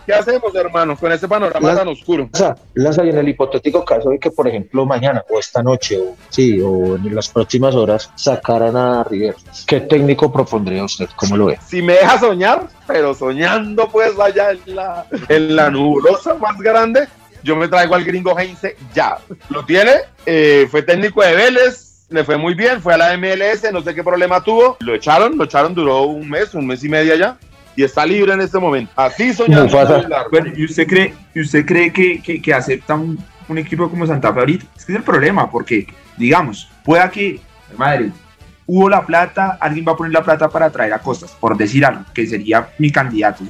¿qué 0.06 0.14
hacemos, 0.14 0.54
hermanos, 0.54 0.98
con 0.98 1.12
este 1.12 1.28
panorama 1.28 1.74
tan 1.74 1.88
oscuro? 1.88 2.28
Lanza, 2.32 2.56
Lanza, 2.74 3.04
y 3.04 3.10
en 3.10 3.18
el 3.18 3.28
hipotético 3.28 3.84
caso 3.84 4.10
de 4.10 4.18
que, 4.18 4.30
por 4.30 4.48
ejemplo, 4.48 4.86
mañana 4.86 5.24
o 5.28 5.38
esta 5.38 5.62
noche, 5.62 5.98
o, 5.98 6.16
sí, 6.28 6.60
o 6.60 6.96
en 6.96 7.14
las 7.14 7.28
próximas 7.28 7.74
horas, 7.74 8.10
sacaran 8.14 8.76
a 8.76 9.04
River, 9.04 9.34
¿qué 9.66 9.80
técnico 9.80 10.32
propondría 10.32 10.84
usted? 10.84 11.08
¿Cómo 11.16 11.36
lo 11.36 11.46
ve? 11.46 11.58
Si 11.66 11.82
me 11.82 11.94
deja 11.94 12.18
soñar, 12.18 12.68
pero 12.86 13.14
soñando 13.14 13.88
pues 13.88 14.18
allá 14.18 14.52
en 14.52 14.76
la, 14.76 15.06
en 15.28 15.56
la 15.56 15.70
nubulosa 15.70 16.34
más 16.34 16.58
grande, 16.58 17.08
yo 17.42 17.56
me 17.56 17.68
traigo 17.68 17.94
al 17.94 18.04
gringo 18.04 18.38
Heinze 18.38 18.76
ya. 18.94 19.18
Lo 19.48 19.64
tiene, 19.64 19.92
eh, 20.26 20.66
fue 20.70 20.82
técnico 20.82 21.22
de 21.22 21.34
Vélez, 21.34 21.91
le 22.12 22.24
fue 22.24 22.36
muy 22.36 22.54
bien, 22.54 22.80
fue 22.80 22.94
a 22.94 22.98
la 22.98 23.16
MLS, 23.16 23.72
no 23.72 23.82
sé 23.82 23.94
qué 23.94 24.02
problema 24.02 24.42
tuvo, 24.42 24.76
lo 24.80 24.94
echaron, 24.94 25.36
lo 25.36 25.44
echaron, 25.44 25.74
duró 25.74 26.02
un 26.02 26.28
mes, 26.28 26.54
un 26.54 26.66
mes 26.66 26.84
y 26.84 26.88
medio 26.88 27.14
ya, 27.14 27.36
y 27.74 27.82
está 27.82 28.04
libre 28.04 28.32
en 28.32 28.40
este 28.40 28.58
momento. 28.58 28.92
Así 28.96 29.32
soñando. 29.32 29.76
Bueno, 30.30 30.52
¿y 30.56 30.64
usted 30.64 30.86
cree, 30.86 31.14
y 31.34 31.40
usted 31.40 31.64
cree 31.64 31.92
que, 31.92 32.20
que, 32.20 32.54
acepta 32.54 32.94
un, 32.94 33.18
equipo 33.56 33.88
como 33.90 34.06
Santa 34.06 34.32
Fe 34.32 34.40
ahorita? 34.40 34.64
Es 34.76 34.84
que 34.84 34.92
es 34.92 34.98
el 34.98 35.04
problema, 35.04 35.50
porque, 35.50 35.86
digamos, 36.16 36.70
pueda 36.84 37.10
que, 37.10 37.40
madre, 37.76 38.10
hubo 38.66 38.88
la 38.88 39.04
plata, 39.04 39.58
alguien 39.60 39.84
va 39.86 39.92
a 39.92 39.96
poner 39.96 40.12
la 40.12 40.22
plata 40.22 40.48
para 40.48 40.70
traer 40.70 40.92
a 40.92 40.98
Costas, 40.98 41.32
por 41.38 41.56
decir 41.56 41.84
algo, 41.84 42.04
que 42.14 42.26
sería 42.26 42.68
mi 42.78 42.90
candidato, 42.90 43.44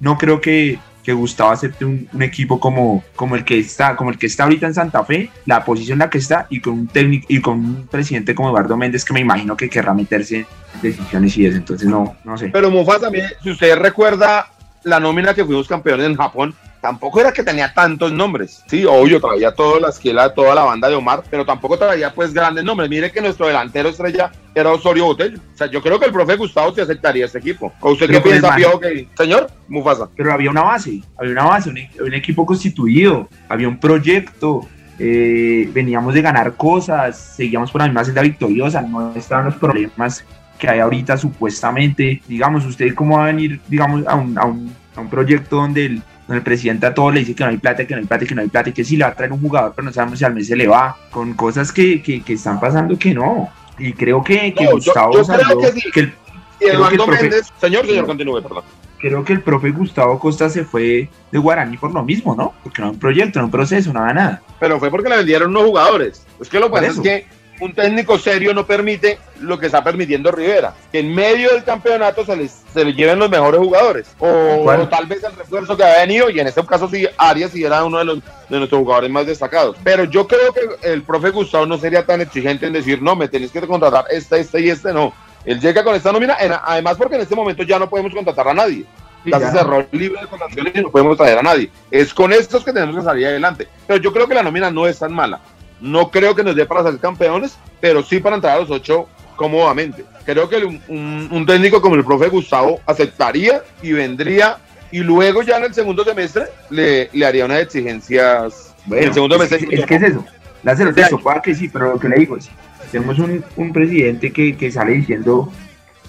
No 0.00 0.18
creo 0.18 0.40
que, 0.40 0.78
que 1.06 1.12
Gustavo 1.12 1.52
acepte 1.52 1.84
un, 1.84 2.08
equipo 2.20 2.58
como, 2.58 3.04
como 3.14 3.36
el 3.36 3.44
que 3.44 3.60
está, 3.60 3.94
como 3.94 4.10
el 4.10 4.18
que 4.18 4.26
está 4.26 4.42
ahorita 4.42 4.66
en 4.66 4.74
Santa 4.74 5.04
Fe, 5.04 5.30
la 5.44 5.64
posición 5.64 5.94
en 5.94 5.98
la 6.00 6.10
que 6.10 6.18
está, 6.18 6.48
y 6.50 6.60
con 6.60 6.72
un 6.72 6.88
técnico 6.88 7.26
y 7.28 7.40
con 7.40 7.64
un 7.64 7.86
presidente 7.86 8.34
como 8.34 8.48
Eduardo 8.48 8.76
Méndez 8.76 9.04
que 9.04 9.12
me 9.14 9.20
imagino 9.20 9.56
que 9.56 9.70
querrá 9.70 9.94
meterse 9.94 10.38
en 10.38 10.46
decisiones 10.82 11.36
y 11.38 11.46
eso, 11.46 11.58
entonces 11.58 11.86
no, 11.88 12.16
no 12.24 12.36
sé. 12.36 12.50
Pero 12.52 12.72
Mufa 12.72 12.98
también, 12.98 13.26
si 13.40 13.52
usted 13.52 13.76
recuerda 13.76 14.50
la 14.82 14.98
nómina 14.98 15.32
que 15.32 15.44
fuimos 15.44 15.68
campeones 15.68 16.06
en 16.06 16.16
Japón, 16.16 16.56
tampoco 16.86 17.20
era 17.20 17.32
que 17.32 17.42
tenía 17.42 17.74
tantos 17.74 18.12
nombres. 18.12 18.62
Sí, 18.68 18.84
obvio, 18.84 19.20
traía 19.20 19.52
toda 19.52 19.80
la 19.80 19.88
esquela, 19.88 20.32
toda 20.32 20.54
la 20.54 20.62
banda 20.62 20.88
de 20.88 20.94
Omar, 20.94 21.24
pero 21.28 21.44
tampoco 21.44 21.76
traía 21.76 22.14
pues 22.14 22.32
grandes 22.32 22.62
nombres. 22.62 22.88
Mire 22.88 23.10
que 23.10 23.20
nuestro 23.20 23.48
delantero 23.48 23.88
estrella 23.88 24.30
era 24.54 24.70
Osorio 24.70 25.06
Botello. 25.06 25.38
O 25.52 25.58
sea, 25.58 25.66
yo 25.66 25.82
creo 25.82 25.98
que 25.98 26.06
el 26.06 26.12
profe 26.12 26.36
Gustavo 26.36 26.72
se 26.72 26.82
aceptaría 26.82 27.24
este 27.24 27.38
equipo. 27.38 27.72
¿O 27.80 27.90
usted 27.90 28.08
qué 28.08 28.20
piensa, 28.20 28.54
Pío? 28.54 28.78
Que... 28.78 29.08
Señor, 29.16 29.48
Mufasa. 29.66 30.08
Pero 30.16 30.32
había 30.32 30.48
una 30.48 30.62
base, 30.62 31.02
había 31.18 31.32
una 31.32 31.46
base, 31.46 31.70
un, 31.70 31.78
un 32.06 32.14
equipo 32.14 32.46
constituido, 32.46 33.28
había 33.48 33.66
un 33.66 33.80
proyecto, 33.80 34.60
eh, 35.00 35.68
veníamos 35.72 36.14
de 36.14 36.22
ganar 36.22 36.54
cosas, 36.54 37.34
seguíamos 37.36 37.72
por 37.72 37.80
la 37.80 37.88
misma 37.88 38.04
senda 38.04 38.22
victoriosa, 38.22 38.80
no 38.80 39.12
estaban 39.16 39.46
los 39.46 39.56
problemas 39.56 40.24
que 40.56 40.68
hay 40.68 40.78
ahorita 40.78 41.16
supuestamente. 41.16 42.22
Digamos, 42.28 42.64
usted 42.64 42.94
cómo 42.94 43.16
va 43.16 43.24
a 43.24 43.26
venir, 43.26 43.60
digamos, 43.66 44.06
a 44.06 44.14
un, 44.14 44.38
a 44.38 44.44
un, 44.44 44.72
a 44.94 45.00
un 45.00 45.10
proyecto 45.10 45.56
donde 45.56 45.86
el, 45.86 46.02
donde 46.26 46.38
el 46.38 46.42
presidente 46.42 46.86
a 46.86 46.94
todo 46.94 47.10
le 47.10 47.20
dice 47.20 47.34
que 47.34 47.44
no 47.44 47.50
hay 47.50 47.56
plata, 47.58 47.86
que 47.86 47.94
no 47.94 48.00
hay 48.00 48.06
plata, 48.06 48.26
que 48.26 48.34
no 48.34 48.42
hay 48.42 48.48
plata, 48.48 48.70
y 48.70 48.72
que 48.72 48.84
sí 48.84 48.96
le 48.96 49.04
va 49.04 49.10
a 49.10 49.14
traer 49.14 49.32
un 49.32 49.40
jugador, 49.40 49.72
pero 49.76 49.86
no 49.86 49.92
sabemos 49.92 50.18
si 50.18 50.24
al 50.24 50.34
mes 50.34 50.46
se 50.46 50.56
le 50.56 50.66
va, 50.66 50.96
con 51.10 51.34
cosas 51.34 51.70
que, 51.72 52.02
que, 52.02 52.22
que 52.22 52.32
están 52.34 52.58
pasando 52.60 52.98
que 52.98 53.14
no. 53.14 53.48
Y 53.78 53.92
creo 53.92 54.24
que, 54.24 54.52
que 54.54 54.64
No, 54.64 54.72
Gustavo 54.72 55.12
yo 55.14 55.24
salió- 55.24 55.46
creo 55.46 55.60
que 55.60 55.80
sí. 55.80 55.90
que 55.92 56.00
el- 56.00 56.14
Y 56.58 56.64
Creo 56.64 56.88
el 56.88 56.98
profe- 56.98 57.20
Méndez. 57.22 57.52
Señor, 57.60 57.86
señor, 57.86 58.06
continúe, 58.06 58.40
perdón. 58.42 58.64
creo 58.98 59.22
que 59.24 59.34
el 59.34 59.42
profe 59.42 59.70
Gustavo 59.72 60.18
Costa 60.18 60.48
se 60.48 60.64
fue 60.64 61.10
de 61.30 61.38
Guaraní 61.38 61.76
por 61.76 61.92
lo 61.92 62.02
mismo, 62.02 62.34
¿no? 62.34 62.54
Porque 62.64 62.80
no 62.80 62.88
hay 62.88 62.94
un 62.94 62.98
proyecto, 62.98 63.38
no 63.38 63.44
hay 63.44 63.46
un 63.48 63.50
proceso, 63.52 63.92
nada, 63.92 64.14
nada. 64.14 64.42
Pero 64.58 64.78
fue 64.80 64.90
porque 64.90 65.10
le 65.10 65.18
vendieron 65.18 65.50
unos 65.50 65.64
jugadores. 65.64 66.26
Es 66.40 66.48
que 66.48 66.58
lo 66.58 66.66
que 66.68 66.72
pasa 66.72 66.86
es 66.86 67.00
que 67.00 67.26
un 67.60 67.72
técnico 67.72 68.18
serio 68.18 68.52
no 68.54 68.66
permite 68.66 69.18
lo 69.40 69.58
que 69.58 69.66
está 69.66 69.82
permitiendo 69.82 70.30
Rivera, 70.30 70.74
que 70.92 71.00
en 71.00 71.14
medio 71.14 71.50
del 71.52 71.64
campeonato 71.64 72.24
se 72.24 72.36
les, 72.36 72.62
se 72.72 72.84
les 72.84 72.96
lleven 72.96 73.18
los 73.18 73.30
mejores 73.30 73.60
jugadores. 73.60 74.06
O, 74.18 74.86
tal 74.90 75.06
vez 75.06 75.22
el 75.24 75.34
refuerzo 75.34 75.76
que 75.76 75.84
había 75.84 75.98
venido, 75.98 76.30
y 76.30 76.40
en 76.40 76.46
este 76.46 76.64
caso 76.64 76.88
sí, 76.88 77.06
Arias 77.16 77.52
sí 77.52 77.64
era 77.64 77.84
uno 77.84 77.98
de, 77.98 78.04
los, 78.04 78.18
de 78.48 78.58
nuestros 78.58 78.80
jugadores 78.80 79.10
más 79.10 79.26
destacados. 79.26 79.76
Pero 79.82 80.04
yo 80.04 80.26
creo 80.26 80.52
que 80.52 80.90
el 80.90 81.02
profe 81.02 81.30
Gustavo 81.30 81.66
no 81.66 81.78
sería 81.78 82.04
tan 82.04 82.20
exigente 82.20 82.66
en 82.66 82.72
decir, 82.72 83.02
no, 83.02 83.16
me 83.16 83.28
tenés 83.28 83.50
que 83.50 83.60
contratar 83.60 84.04
este, 84.10 84.40
este 84.40 84.60
y 84.60 84.70
este, 84.70 84.92
no. 84.92 85.12
Él 85.44 85.60
llega 85.60 85.84
con 85.84 85.94
esta 85.94 86.12
nómina, 86.12 86.36
además 86.64 86.96
porque 86.96 87.14
en 87.14 87.22
este 87.22 87.36
momento 87.36 87.62
ya 87.62 87.78
no 87.78 87.88
podemos 87.88 88.12
contratar 88.12 88.48
a 88.48 88.54
nadie. 88.54 88.84
Ya 89.24 89.40
se 89.40 89.50
cerró 89.50 89.84
libre 89.90 90.20
de 90.20 90.28
contrataciones 90.28 90.76
y 90.76 90.80
no 90.82 90.90
podemos 90.90 91.16
traer 91.16 91.38
a 91.38 91.42
nadie. 91.42 91.70
Es 91.90 92.14
con 92.14 92.32
estos 92.32 92.64
que 92.64 92.72
tenemos 92.72 92.94
que 92.96 93.02
salir 93.02 93.26
adelante. 93.26 93.66
Pero 93.86 94.00
yo 94.00 94.12
creo 94.12 94.28
que 94.28 94.34
la 94.34 94.42
nómina 94.42 94.70
no 94.70 94.86
es 94.86 94.98
tan 94.98 95.12
mala. 95.12 95.40
No 95.80 96.10
creo 96.10 96.34
que 96.34 96.42
nos 96.44 96.56
dé 96.56 96.64
para 96.66 96.82
ser 96.82 96.98
campeones, 96.98 97.56
pero 97.80 98.02
sí 98.02 98.18
para 98.20 98.36
entrar 98.36 98.56
a 98.56 98.60
los 98.60 98.70
ocho 98.70 99.08
cómodamente. 99.36 100.04
Creo 100.24 100.48
que 100.48 100.56
un, 100.64 100.80
un- 100.88 101.28
un 101.30 101.46
técnico 101.46 101.80
como 101.82 101.94
el 101.94 102.04
profe 102.04 102.28
Gustavo 102.28 102.80
aceptaría 102.86 103.62
y 103.82 103.92
vendría 103.92 104.58
y 104.90 105.00
luego 105.00 105.42
ya 105.42 105.58
en 105.58 105.64
el 105.64 105.74
segundo 105.74 106.04
semestre 106.04 106.44
le, 106.70 107.10
le 107.12 107.26
haría 107.26 107.44
unas 107.44 107.60
exigencias. 107.60 108.74
en 108.90 109.04
el 109.04 109.12
segundo 109.14 109.36
es, 109.42 109.48
semestre. 109.48 109.78
es- 109.80 109.86
que 109.86 109.94
es 109.96 110.02
eso. 110.02 110.24
Lázaro, 110.62 110.94
que 111.42 111.54
sí, 111.54 111.68
pero 111.68 111.92
lo 111.92 111.98
que 112.00 112.08
le 112.08 112.16
digo 112.16 112.36
es, 112.36 112.48
tenemos 112.90 113.18
un, 113.18 113.44
un 113.56 113.72
presidente 113.72 114.32
que, 114.32 114.56
que 114.56 114.70
sale 114.72 114.92
diciendo 114.94 115.52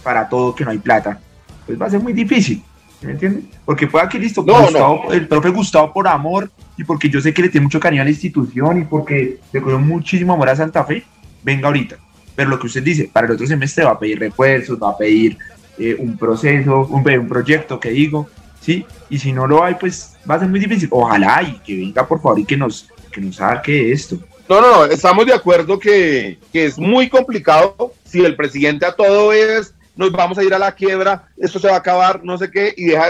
para 0.02 0.28
todo 0.30 0.56
que 0.56 0.64
no 0.66 0.72
hay 0.72 0.78
plata, 0.80 1.20
pues 1.66 1.80
va 1.80 1.88
a 1.88 1.90
ser 1.92 2.00
muy 2.00 2.14
difícil, 2.14 2.58
¿sí 2.58 2.64
¿me 3.02 3.12
entiende? 3.12 3.42
Porque 3.66 3.88
pueda 3.88 4.08
que 4.10 4.20
listo, 4.20 4.44
No, 4.46 4.62
Gustavo- 4.64 5.12
el 5.14 5.28
profe 5.28 5.50
Gustavo 5.50 5.94
por 5.94 6.08
amor 6.08 6.50
y 6.78 6.84
porque 6.84 7.10
yo 7.10 7.22
sé 7.22 7.34
que 7.34 7.42
le 7.44 7.50
tiene 7.50 7.66
mucho 7.66 7.80
cariño 7.80 8.02
a 8.02 8.06
la 8.06 8.12
institución 8.12 8.82
y 8.82 8.84
porque 8.86 9.40
le 9.52 9.62
cogió 9.62 9.80
muchísimo 9.80 10.34
amor 10.34 10.50
a 10.50 10.56
Santa 10.56 10.84
Fe, 10.84 11.04
venga 11.44 11.68
ahorita. 11.68 11.98
Pero 12.36 12.50
lo 12.52 12.60
que 12.60 12.68
usted 12.68 12.84
dice, 12.84 13.10
para 13.12 13.28
el 13.28 13.34
otro 13.34 13.48
semestre 13.48 13.84
va 13.84 13.92
a 13.92 14.00
pedir 14.00 14.20
refuerzos, 14.20 14.78
va 14.82 14.92
a 14.92 14.98
pedir 14.98 15.38
eh, 15.80 15.96
un 15.98 16.18
proceso, 16.18 16.86
un, 16.90 17.08
un 17.10 17.28
proyecto 17.28 17.80
que 17.80 17.90
digo, 17.90 18.28
¿sí? 18.62 18.86
Y 19.10 19.18
si 19.20 19.32
no 19.32 19.48
lo 19.48 19.64
hay, 19.64 19.76
pues 19.76 20.16
va 20.30 20.36
a 20.36 20.40
ser 20.40 20.48
muy 20.48 20.60
difícil. 20.60 20.88
Ojalá 20.92 21.42
y 21.44 21.60
que 21.66 21.76
venga 21.78 22.08
por 22.08 22.22
favor 22.22 22.40
y 22.40 22.46
que 22.46 22.58
nos, 22.58 22.90
que 23.12 23.22
nos 23.22 23.38
saque 23.38 23.92
esto. 23.92 24.18
No, 24.50 24.62
no, 24.62 24.72
no, 24.72 24.86
estamos 24.86 25.26
de 25.26 25.34
acuerdo 25.34 25.78
que, 25.80 26.38
que 26.54 26.66
es 26.66 26.78
muy 26.78 27.10
complicado 27.10 27.94
si 28.06 28.24
el 28.24 28.36
presidente 28.36 28.86
a 28.86 28.94
todo 28.94 29.34
es, 29.34 29.74
nos 29.98 30.12
vamos 30.12 30.38
a 30.38 30.44
ir 30.44 30.54
a 30.54 30.60
la 30.60 30.72
quiebra, 30.72 31.30
esto 31.38 31.60
se 31.60 31.68
va 31.68 31.76
a 31.76 31.80
acabar, 31.80 32.24
no 32.24 32.38
sé 32.38 32.50
qué, 32.50 32.74
y 32.78 32.86
deja, 32.86 33.10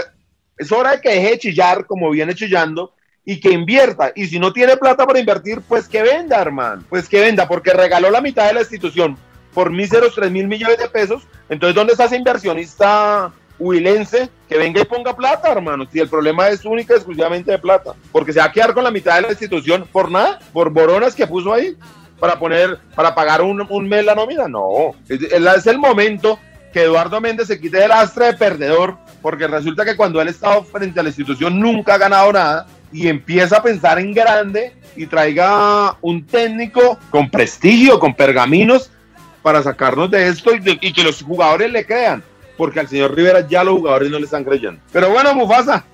es 0.56 0.72
hora 0.72 0.92
de 0.92 1.00
que 1.00 1.10
deje 1.10 1.30
de 1.30 1.38
chillar 1.38 1.86
como 1.86 2.10
viene 2.10 2.34
chillando 2.34 2.94
y 3.24 3.40
que 3.40 3.50
invierta. 3.50 4.12
Y 4.14 4.26
si 4.26 4.38
no 4.38 4.52
tiene 4.52 4.76
plata 4.76 5.06
para 5.06 5.18
invertir, 5.18 5.60
pues 5.60 5.88
que 5.88 6.02
venda, 6.02 6.40
hermano, 6.40 6.82
pues 6.88 7.08
que 7.08 7.20
venda, 7.20 7.46
porque 7.46 7.72
regaló 7.72 8.10
la 8.10 8.20
mitad 8.20 8.46
de 8.46 8.54
la 8.54 8.60
institución 8.60 9.16
por 9.52 9.70
míseros 9.70 10.14
3 10.14 10.30
mil 10.30 10.48
millones 10.48 10.78
de 10.78 10.88
pesos. 10.88 11.26
Entonces, 11.48 11.74
¿dónde 11.74 11.92
está 11.92 12.04
ese 12.04 12.16
inversionista 12.16 13.30
huilense 13.58 14.30
que 14.48 14.56
venga 14.56 14.80
y 14.80 14.84
ponga 14.84 15.14
plata, 15.14 15.52
hermano? 15.52 15.86
Si 15.92 16.00
el 16.00 16.08
problema 16.08 16.48
es 16.48 16.64
única 16.64 16.94
y 16.94 16.96
exclusivamente 16.96 17.50
de 17.50 17.58
plata, 17.58 17.92
porque 18.12 18.32
se 18.32 18.38
va 18.38 18.46
a 18.46 18.52
quedar 18.52 18.72
con 18.72 18.84
la 18.84 18.90
mitad 18.90 19.16
de 19.16 19.22
la 19.22 19.30
institución 19.30 19.86
por 19.92 20.10
nada, 20.10 20.38
por 20.52 20.70
boronas 20.70 21.14
que 21.14 21.26
puso 21.26 21.52
ahí 21.52 21.76
para 22.18 22.38
poner, 22.38 22.78
para 22.94 23.14
pagar 23.14 23.42
un, 23.42 23.88
mes 23.88 24.04
la 24.04 24.14
nómina. 24.14 24.48
No, 24.48 24.94
es 25.08 25.66
el 25.66 25.78
momento 25.78 26.38
que 26.72 26.82
Eduardo 26.82 27.20
Méndez 27.20 27.48
se 27.48 27.60
quite 27.60 27.84
el 27.84 27.92
astre 27.92 28.26
de 28.26 28.34
perdedor, 28.34 28.96
porque 29.22 29.46
resulta 29.46 29.84
que 29.84 29.96
cuando 29.96 30.20
él 30.20 30.28
estado 30.28 30.62
frente 30.64 31.00
a 31.00 31.02
la 31.02 31.08
institución 31.08 31.58
nunca 31.58 31.94
ha 31.94 31.98
ganado 31.98 32.32
nada 32.32 32.66
y 32.92 33.08
empieza 33.08 33.58
a 33.58 33.62
pensar 33.62 33.98
en 33.98 34.12
grande 34.12 34.74
y 34.96 35.06
traiga 35.06 35.96
un 36.00 36.26
técnico 36.26 36.98
con 37.10 37.30
prestigio, 37.30 37.98
con 37.98 38.14
pergaminos 38.14 38.90
para 39.42 39.62
sacarnos 39.62 40.10
de 40.10 40.28
esto 40.28 40.50
y 40.54 40.92
que 40.92 41.02
los 41.02 41.22
jugadores 41.22 41.70
le 41.70 41.86
crean, 41.86 42.22
porque 42.56 42.80
al 42.80 42.88
señor 42.88 43.14
Rivera 43.14 43.46
ya 43.46 43.64
los 43.64 43.78
jugadores 43.78 44.10
no 44.10 44.18
le 44.18 44.24
están 44.24 44.44
creyendo. 44.44 44.80
Pero 44.92 45.10
bueno, 45.10 45.34
Mufasa, 45.34 45.84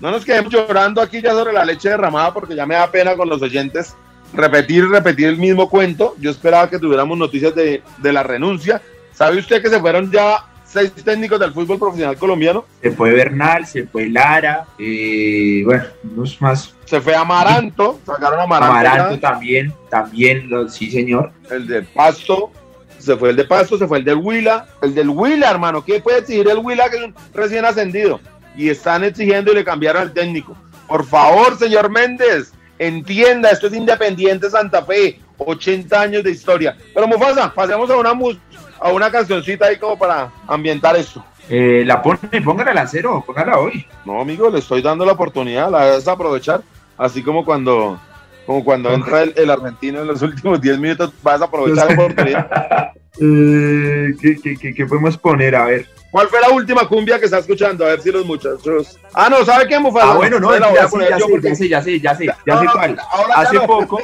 no 0.00 0.10
nos 0.10 0.24
quedemos 0.24 0.52
llorando 0.52 1.00
aquí 1.00 1.20
ya 1.20 1.32
sobre 1.32 1.52
la 1.52 1.64
leche 1.64 1.88
derramada, 1.88 2.32
porque 2.32 2.54
ya 2.54 2.66
me 2.66 2.74
da 2.74 2.90
pena 2.90 3.16
con 3.16 3.28
los 3.28 3.42
oyentes 3.42 3.94
repetir 4.32 4.84
y 4.84 4.88
repetir 4.88 5.28
el 5.28 5.38
mismo 5.38 5.68
cuento. 5.68 6.14
Yo 6.18 6.30
esperaba 6.30 6.68
que 6.68 6.78
tuviéramos 6.78 7.16
noticias 7.18 7.54
de, 7.54 7.82
de 7.98 8.12
la 8.12 8.22
renuncia. 8.22 8.80
¿Sabe 9.18 9.38
usted 9.38 9.60
que 9.60 9.68
se 9.68 9.80
fueron 9.80 10.12
ya 10.12 10.44
seis 10.64 10.92
técnicos 10.92 11.40
del 11.40 11.52
fútbol 11.52 11.76
profesional 11.76 12.16
colombiano? 12.16 12.64
Se 12.80 12.92
fue 12.92 13.10
Bernal, 13.12 13.66
se 13.66 13.84
fue 13.84 14.08
Lara, 14.08 14.64
eh, 14.78 15.62
bueno, 15.64 15.82
unos 16.14 16.40
más. 16.40 16.72
Se 16.84 17.00
fue 17.00 17.16
Amaranto, 17.16 17.98
sacaron 18.06 18.38
a 18.38 18.42
Amaranto, 18.44 18.74
Amaranto 18.76 19.14
ya, 19.16 19.20
también, 19.20 19.74
también, 19.90 20.48
lo- 20.48 20.68
sí 20.68 20.88
señor. 20.92 21.32
el 21.50 21.66
de 21.66 21.82
Pasto, 21.82 22.52
se 22.96 23.16
fue 23.16 23.30
el 23.30 23.36
de 23.36 23.44
Pasto, 23.44 23.76
se 23.76 23.88
fue 23.88 23.98
el 23.98 24.04
del 24.04 24.18
Huila, 24.18 24.66
el 24.82 24.94
del 24.94 25.08
Huila, 25.08 25.50
hermano, 25.50 25.84
¿qué 25.84 25.98
puede 26.00 26.18
exigir 26.20 26.48
el 26.48 26.58
Huila 26.58 26.88
que 26.88 26.98
es 26.98 27.02
un 27.02 27.14
recién 27.34 27.64
ascendido? 27.64 28.20
Y 28.56 28.68
están 28.68 29.02
exigiendo 29.02 29.50
y 29.50 29.56
le 29.56 29.64
cambiaron 29.64 30.02
al 30.02 30.12
técnico. 30.12 30.56
Por 30.86 31.04
favor, 31.04 31.58
señor 31.58 31.90
Méndez, 31.90 32.52
entienda, 32.78 33.50
esto 33.50 33.66
es 33.66 33.74
Independiente 33.74 34.48
Santa 34.48 34.84
Fe, 34.84 35.18
80 35.38 36.00
años 36.00 36.22
de 36.24 36.30
historia. 36.30 36.76
Pero 36.94 37.08
Mufasa, 37.08 37.52
pasemos 37.52 37.90
a 37.90 37.96
una 37.96 38.14
mus- 38.14 38.38
a 38.80 38.92
una 38.92 39.10
cancioncita 39.10 39.66
ahí 39.66 39.76
como 39.78 39.98
para 39.98 40.30
ambientar 40.46 40.96
esto. 40.96 41.24
Eh, 41.50 41.82
la 41.86 42.02
pone, 42.02 42.18
póngala 42.44 42.70
al 42.72 42.78
acero, 42.78 43.22
póngala 43.26 43.58
hoy. 43.58 43.86
No, 44.04 44.20
amigo, 44.20 44.50
le 44.50 44.58
estoy 44.58 44.82
dando 44.82 45.04
la 45.06 45.12
oportunidad, 45.12 45.70
la 45.70 45.84
debes 45.86 46.06
aprovechar. 46.08 46.60
Así 46.96 47.22
como 47.22 47.44
cuando, 47.44 47.98
como 48.46 48.62
cuando 48.64 48.92
entra 48.92 49.22
el, 49.22 49.32
el 49.36 49.50
argentino 49.50 50.00
en 50.02 50.08
los 50.08 50.20
últimos 50.22 50.60
10 50.60 50.78
minutos, 50.78 51.12
vas 51.22 51.40
a 51.40 51.44
aprovechar 51.46 51.86
la 51.88 51.94
oportunidad. 51.94 52.92
Eh, 53.20 54.14
¿qué, 54.20 54.36
qué, 54.40 54.56
qué- 54.56 54.72
qué 54.72 54.86
podemos 54.86 55.18
poner? 55.18 55.56
A 55.56 55.64
ver. 55.64 55.86
¿Cuál 56.12 56.28
fue 56.28 56.40
la 56.40 56.50
última 56.50 56.86
cumbia 56.86 57.18
que 57.18 57.24
está 57.24 57.38
escuchando? 57.38 57.84
A 57.84 57.88
ver 57.88 58.00
si 58.00 58.12
los 58.12 58.24
muchachos. 58.24 58.96
Ah, 59.12 59.28
no, 59.28 59.44
¿sabe 59.44 59.66
qué, 59.66 59.76
Mufasa? 59.80 60.12
Ah, 60.12 60.14
bueno, 60.14 60.38
no, 60.38 60.56
la 60.56 60.68
voy 60.68 60.76
a 60.78 60.82
ya, 60.82 60.84
sé, 60.86 60.90
poner 60.92 61.08
ya, 61.10 61.18
yo 61.18 61.26
sé, 61.26 61.30
porque- 61.32 61.48
ya 61.48 61.54
sé, 61.56 61.68
ya 61.68 61.82
sé, 61.82 62.00
ya 62.00 62.14
sé, 62.14 62.26
ya 62.26 62.36
No, 62.46 62.58
sé 62.60 62.64
no, 62.66 62.72
cuál. 62.72 62.98
Hace 63.34 63.56
no. 63.56 63.66
poco, 63.66 64.00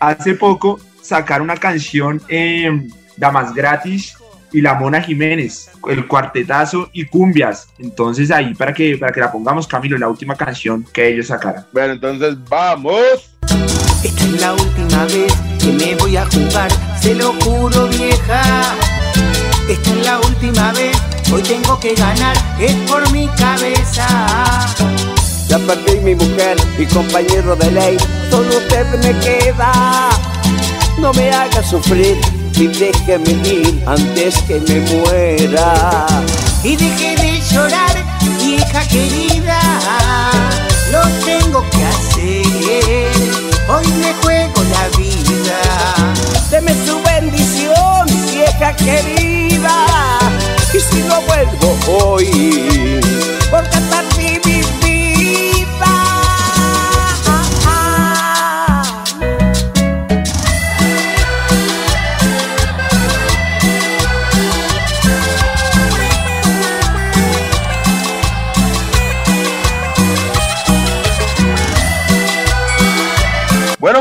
hace 0.00 0.34
poco 0.34 0.80
sacaron 1.00 1.44
una 1.44 1.56
canción 1.58 2.20
eh, 2.28 2.88
Damas 3.16 3.54
Gratis 3.54 4.16
y 4.52 4.60
La 4.60 4.74
Mona 4.74 5.00
Jiménez, 5.00 5.70
el 5.88 6.06
cuartetazo 6.06 6.90
y 6.92 7.04
cumbias. 7.06 7.68
Entonces 7.78 8.30
ahí 8.30 8.54
para 8.54 8.72
que, 8.74 8.96
para 8.96 9.12
que 9.12 9.20
la 9.20 9.30
pongamos, 9.30 9.66
Camilo, 9.66 9.96
la 9.98 10.08
última 10.08 10.34
canción 10.34 10.84
que 10.92 11.08
ellos 11.08 11.28
sacaron. 11.28 11.64
Bueno, 11.72 11.94
entonces 11.94 12.36
vamos. 12.48 13.36
Esta 14.02 14.24
es 14.24 14.40
la 14.40 14.52
última 14.54 15.04
vez 15.04 15.32
que 15.58 15.72
me 15.72 15.94
voy 15.96 16.16
a 16.16 16.26
jugar, 16.26 16.70
se 17.00 17.14
lo 17.14 17.32
juro 17.34 17.86
vieja. 17.88 18.74
Esta 19.68 19.90
es 19.90 20.04
la 20.04 20.18
última 20.18 20.72
vez, 20.72 20.96
hoy 21.32 21.42
tengo 21.42 21.78
que 21.78 21.94
ganar, 21.94 22.36
es 22.58 22.74
por 22.90 23.08
mi 23.12 23.28
cabeza. 23.28 24.06
Ya 25.48 25.58
perdí 25.58 26.00
mi 26.00 26.14
mujer, 26.14 26.56
mi 26.78 26.86
compañero 26.86 27.56
de 27.56 27.70
ley, 27.70 27.96
solo 28.30 28.48
usted 28.56 28.86
me 29.02 29.18
queda. 29.20 30.10
No 30.98 31.12
me 31.12 31.30
haga 31.30 31.62
sufrir 31.62 32.16
y 32.60 32.66
déjeme 32.66 33.30
ir 33.48 33.82
antes 33.86 34.36
que 34.42 34.60
me 34.60 34.80
muera. 34.92 36.06
Y 36.62 36.76
deje 36.76 37.16
de 37.16 37.40
llorar, 37.50 37.96
vieja 38.44 38.82
querida, 38.86 39.58
lo 40.92 41.00
tengo 41.24 41.64
que 41.70 41.84
hacer, 41.86 43.12
hoy 43.66 43.86
me 44.02 44.12
juego 44.22 44.62
la 44.74 44.98
vida. 44.98 45.60
Deme 46.50 46.74
su 46.84 47.00
bendición, 47.02 48.06
vieja 48.30 48.76
querida. 48.76 50.09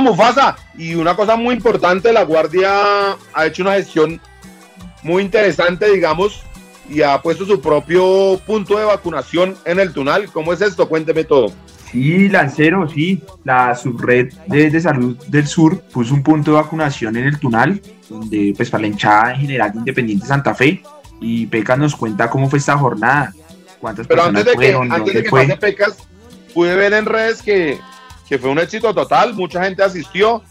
Mufasa, 0.09 0.55
y 0.77 0.95
una 0.95 1.15
cosa 1.15 1.35
muy 1.35 1.55
importante, 1.55 2.11
la 2.13 2.23
Guardia 2.23 3.17
ha 3.33 3.45
hecho 3.45 3.63
una 3.63 3.73
gestión 3.73 4.19
muy 5.03 5.23
interesante, 5.23 5.91
digamos, 5.91 6.43
y 6.89 7.01
ha 7.01 7.21
puesto 7.21 7.45
su 7.45 7.61
propio 7.61 8.39
punto 8.45 8.77
de 8.77 8.85
vacunación 8.85 9.55
en 9.65 9.79
el 9.79 9.93
Tunal. 9.93 10.31
¿Cómo 10.31 10.53
es 10.53 10.61
esto? 10.61 10.89
Cuénteme 10.89 11.23
todo. 11.23 11.51
Sí, 11.91 12.29
Lancero, 12.29 12.87
sí. 12.87 13.23
La 13.43 13.75
subred 13.75 14.31
de, 14.47 14.69
de, 14.69 14.81
salud 14.81 15.17
del 15.27 15.47
sur 15.47 15.81
puso 15.81 16.13
un 16.13 16.23
punto 16.23 16.51
de 16.51 16.57
vacunación 16.57 17.15
en 17.17 17.25
el 17.25 17.39
Tunal, 17.39 17.81
donde 18.09 18.53
pues 18.55 18.69
para 18.69 18.81
la 18.81 18.87
hinchada 18.87 19.33
en 19.33 19.41
general 19.41 19.71
de 19.73 19.79
Independiente 19.79 20.25
Santa 20.25 20.53
Fe. 20.53 20.81
Y 21.21 21.47
Pecas 21.47 21.77
nos 21.77 21.95
cuenta 21.95 22.29
cómo 22.29 22.49
fue 22.49 22.59
esta 22.59 22.77
jornada. 22.77 23.33
¿Cuántas 23.79 24.07
Pero 24.07 24.23
personas 24.23 24.47
antes 24.91 25.13
de 25.13 25.23
que, 25.23 25.29
pase 25.29 25.57
Pecas, 25.57 25.97
pude 26.53 26.75
ver 26.75 26.93
en 26.93 27.05
redes 27.05 27.41
que, 27.41 27.79
que 28.29 28.37
fue 28.37 28.51
un 28.51 28.59
éxito 28.59 28.93
total. 28.93 29.33
Mucha 29.33 29.63
gente 29.63 29.83
asistió. 29.83 30.43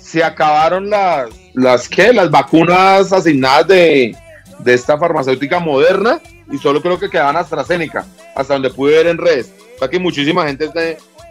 Se 0.00 0.22
acabaron 0.22 0.88
las, 0.88 1.28
las, 1.52 1.88
¿qué? 1.88 2.12
las 2.12 2.30
vacunas 2.30 3.12
asignadas 3.12 3.66
de, 3.66 4.16
de 4.60 4.74
esta 4.74 4.96
farmacéutica 4.96 5.58
moderna 5.58 6.20
y 6.50 6.58
solo 6.58 6.80
creo 6.80 6.98
que 6.98 7.10
quedaban 7.10 7.36
AstraZeneca, 7.36 8.06
hasta 8.34 8.54
donde 8.54 8.70
pude 8.70 8.92
ver 8.92 9.08
en 9.08 9.18
redes. 9.18 9.52
O 9.74 9.78
sea 9.80 9.88
que 9.88 9.98
muchísima 9.98 10.46
gente 10.46 10.66
está, 10.66 10.80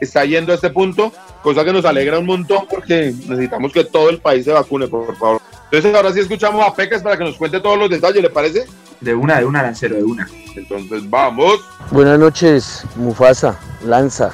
está 0.02 0.26
yendo 0.26 0.52
a 0.52 0.56
este 0.56 0.70
punto, 0.70 1.14
cosa 1.42 1.64
que 1.64 1.72
nos 1.72 1.86
alegra 1.86 2.20
un 2.20 2.26
montón 2.26 2.66
porque 2.70 3.14
necesitamos 3.28 3.72
que 3.72 3.86
todo 3.86 4.10
el 4.10 4.20
país 4.20 4.44
se 4.44 4.52
vacune, 4.52 4.88
por 4.88 5.16
favor. 5.16 5.42
Entonces 5.66 5.96
ahora 5.96 6.12
sí 6.12 6.20
escuchamos 6.20 6.66
a 6.66 6.74
Pecas 6.74 7.02
para 7.02 7.18
que 7.18 7.24
nos 7.24 7.38
cuente 7.38 7.60
todos 7.60 7.80
los 7.80 7.90
detalles, 7.90 8.22
¿le 8.22 8.30
parece? 8.30 8.66
De 9.02 9.16
una, 9.16 9.40
de 9.40 9.46
una, 9.46 9.64
Lancero, 9.64 9.96
de 9.96 10.04
una. 10.04 10.30
Entonces 10.56 11.10
vamos. 11.10 11.62
Buenas 11.92 12.20
noches, 12.20 12.84
Mufasa, 12.96 13.58
Lanza, 13.84 14.32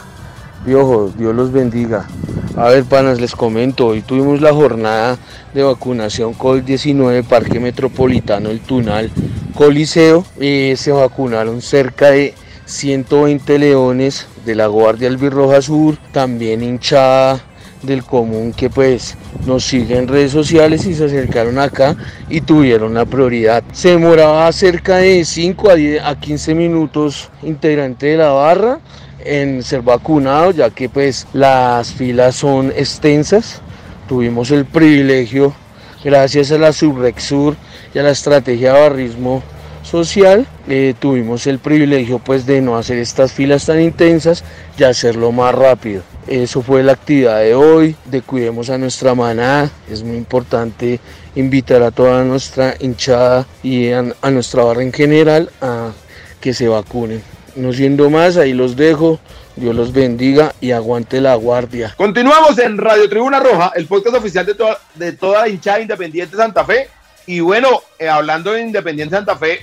Dios 0.65 1.15
los 1.17 1.51
bendiga. 1.51 2.07
A 2.55 2.69
ver, 2.69 2.83
panas, 2.83 3.19
les 3.19 3.35
comento, 3.35 3.87
hoy 3.87 4.01
tuvimos 4.01 4.41
la 4.41 4.53
jornada 4.53 5.17
de 5.53 5.63
vacunación 5.63 6.33
COVID-19 6.33 7.23
Parque 7.23 7.59
Metropolitano 7.59 8.49
El 8.49 8.59
Tunal 8.59 9.09
Coliseo. 9.55 10.25
Eh, 10.39 10.75
se 10.77 10.91
vacunaron 10.91 11.61
cerca 11.61 12.11
de 12.11 12.33
120 12.65 13.57
leones 13.57 14.27
de 14.45 14.55
la 14.55 14.67
Guardia 14.67 15.07
Albirroja 15.07 15.61
Sur, 15.61 15.97
también 16.11 16.61
hinchada 16.61 17.41
del 17.83 18.03
común 18.03 18.53
que 18.53 18.69
pues 18.69 19.17
nos 19.45 19.63
sigue 19.63 19.97
en 19.97 20.07
redes 20.07 20.31
sociales 20.31 20.85
y 20.85 20.93
se 20.93 21.05
acercaron 21.05 21.59
acá 21.59 21.95
y 22.29 22.41
tuvieron 22.41 22.93
la 22.93 23.05
prioridad. 23.05 23.63
Se 23.71 23.89
demoraba 23.89 24.51
cerca 24.51 24.97
de 24.97 25.25
5 25.25 25.69
a, 25.69 25.75
10 25.75 26.03
a 26.03 26.19
15 26.19 26.55
minutos 26.55 27.29
integrante 27.43 28.07
de 28.07 28.17
la 28.17 28.29
barra 28.29 28.79
en 29.23 29.63
ser 29.63 29.81
vacunado 29.81 30.51
ya 30.51 30.69
que 30.69 30.89
pues 30.89 31.27
las 31.33 31.93
filas 31.93 32.35
son 32.35 32.71
extensas. 32.75 33.61
Tuvimos 34.07 34.51
el 34.51 34.65
privilegio 34.65 35.53
gracias 36.03 36.51
a 36.51 36.57
la 36.57 36.73
Subrexur 36.73 37.55
y 37.93 37.99
a 37.99 38.03
la 38.03 38.11
estrategia 38.11 38.73
de 38.73 38.79
barrismo 38.79 39.43
social 39.83 40.45
eh, 40.67 40.93
tuvimos 40.99 41.47
el 41.47 41.59
privilegio 41.59 42.19
pues 42.19 42.45
de 42.45 42.61
no 42.61 42.77
hacer 42.77 42.97
estas 42.97 43.33
filas 43.33 43.65
tan 43.65 43.81
intensas 43.81 44.43
y 44.77 44.83
hacerlo 44.83 45.31
más 45.31 45.53
rápido. 45.55 46.03
Eso 46.27 46.61
fue 46.61 46.83
la 46.83 46.93
actividad 46.93 47.39
de 47.39 47.55
hoy, 47.55 47.95
de 48.05 48.21
cuidemos 48.21 48.69
a 48.69 48.77
nuestra 48.77 49.15
manada. 49.15 49.69
Es 49.89 50.03
muy 50.03 50.17
importante 50.17 50.99
invitar 51.35 51.81
a 51.81 51.91
toda 51.91 52.23
nuestra 52.23 52.75
hinchada 52.79 53.45
y 53.63 53.91
a, 53.91 54.03
a 54.21 54.31
nuestra 54.31 54.63
barra 54.63 54.83
en 54.83 54.93
general 54.93 55.49
a 55.61 55.91
que 56.39 56.53
se 56.53 56.67
vacunen. 56.67 57.23
No 57.55 57.73
siendo 57.73 58.09
más, 58.09 58.37
ahí 58.37 58.53
los 58.53 58.75
dejo. 58.75 59.19
Dios 59.55 59.75
los 59.75 59.91
bendiga 59.91 60.53
y 60.61 60.71
aguante 60.71 61.19
la 61.19 61.35
guardia. 61.35 61.93
Continuamos 61.97 62.57
en 62.59 62.77
Radio 62.77 63.09
Tribuna 63.09 63.39
Roja, 63.39 63.73
el 63.75 63.85
podcast 63.85 64.15
oficial 64.15 64.45
de 64.45 64.55
toda, 64.55 64.79
de 64.95 65.11
toda 65.11 65.41
la 65.41 65.49
hinchada 65.49 65.81
Independiente 65.81 66.37
Santa 66.37 66.63
Fe. 66.63 66.87
Y 67.25 67.41
bueno, 67.41 67.81
eh, 67.99 68.07
hablando 68.07 68.53
de 68.53 68.61
Independiente 68.61 69.15
Santa 69.15 69.35
Fe, 69.35 69.59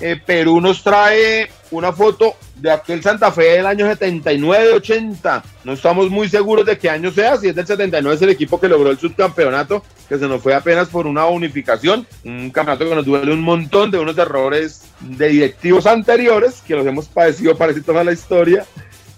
eh, 0.00 0.20
Perú 0.24 0.60
nos 0.60 0.82
trae 0.82 1.50
una 1.70 1.92
foto 1.92 2.34
de 2.56 2.70
aquel 2.70 3.02
Santa 3.02 3.30
Fe 3.30 3.52
del 3.52 3.66
año 3.66 3.86
79-80. 3.86 5.42
No 5.64 5.72
estamos 5.72 6.10
muy 6.10 6.28
seguros 6.28 6.66
de 6.66 6.78
qué 6.78 6.90
año 6.90 7.10
sea, 7.10 7.36
si 7.36 7.48
es 7.48 7.54
del 7.54 7.66
79 7.66 8.16
es 8.16 8.22
el 8.22 8.30
equipo 8.30 8.60
que 8.60 8.68
logró 8.68 8.90
el 8.90 8.98
subcampeonato, 8.98 9.82
que 10.08 10.18
se 10.18 10.26
nos 10.26 10.42
fue 10.42 10.54
apenas 10.54 10.88
por 10.88 11.06
una 11.06 11.26
unificación, 11.26 12.06
un 12.24 12.50
campeonato 12.50 12.88
que 12.88 12.94
nos 12.94 13.06
duele 13.06 13.32
un 13.32 13.42
montón 13.42 13.90
de 13.90 13.98
unos 13.98 14.18
errores 14.18 14.82
de 15.00 15.28
directivos 15.28 15.86
anteriores, 15.86 16.62
que 16.66 16.74
los 16.74 16.86
hemos 16.86 17.06
padecido 17.06 17.56
parece 17.56 17.82
toda 17.82 18.04
la 18.04 18.12
historia, 18.12 18.66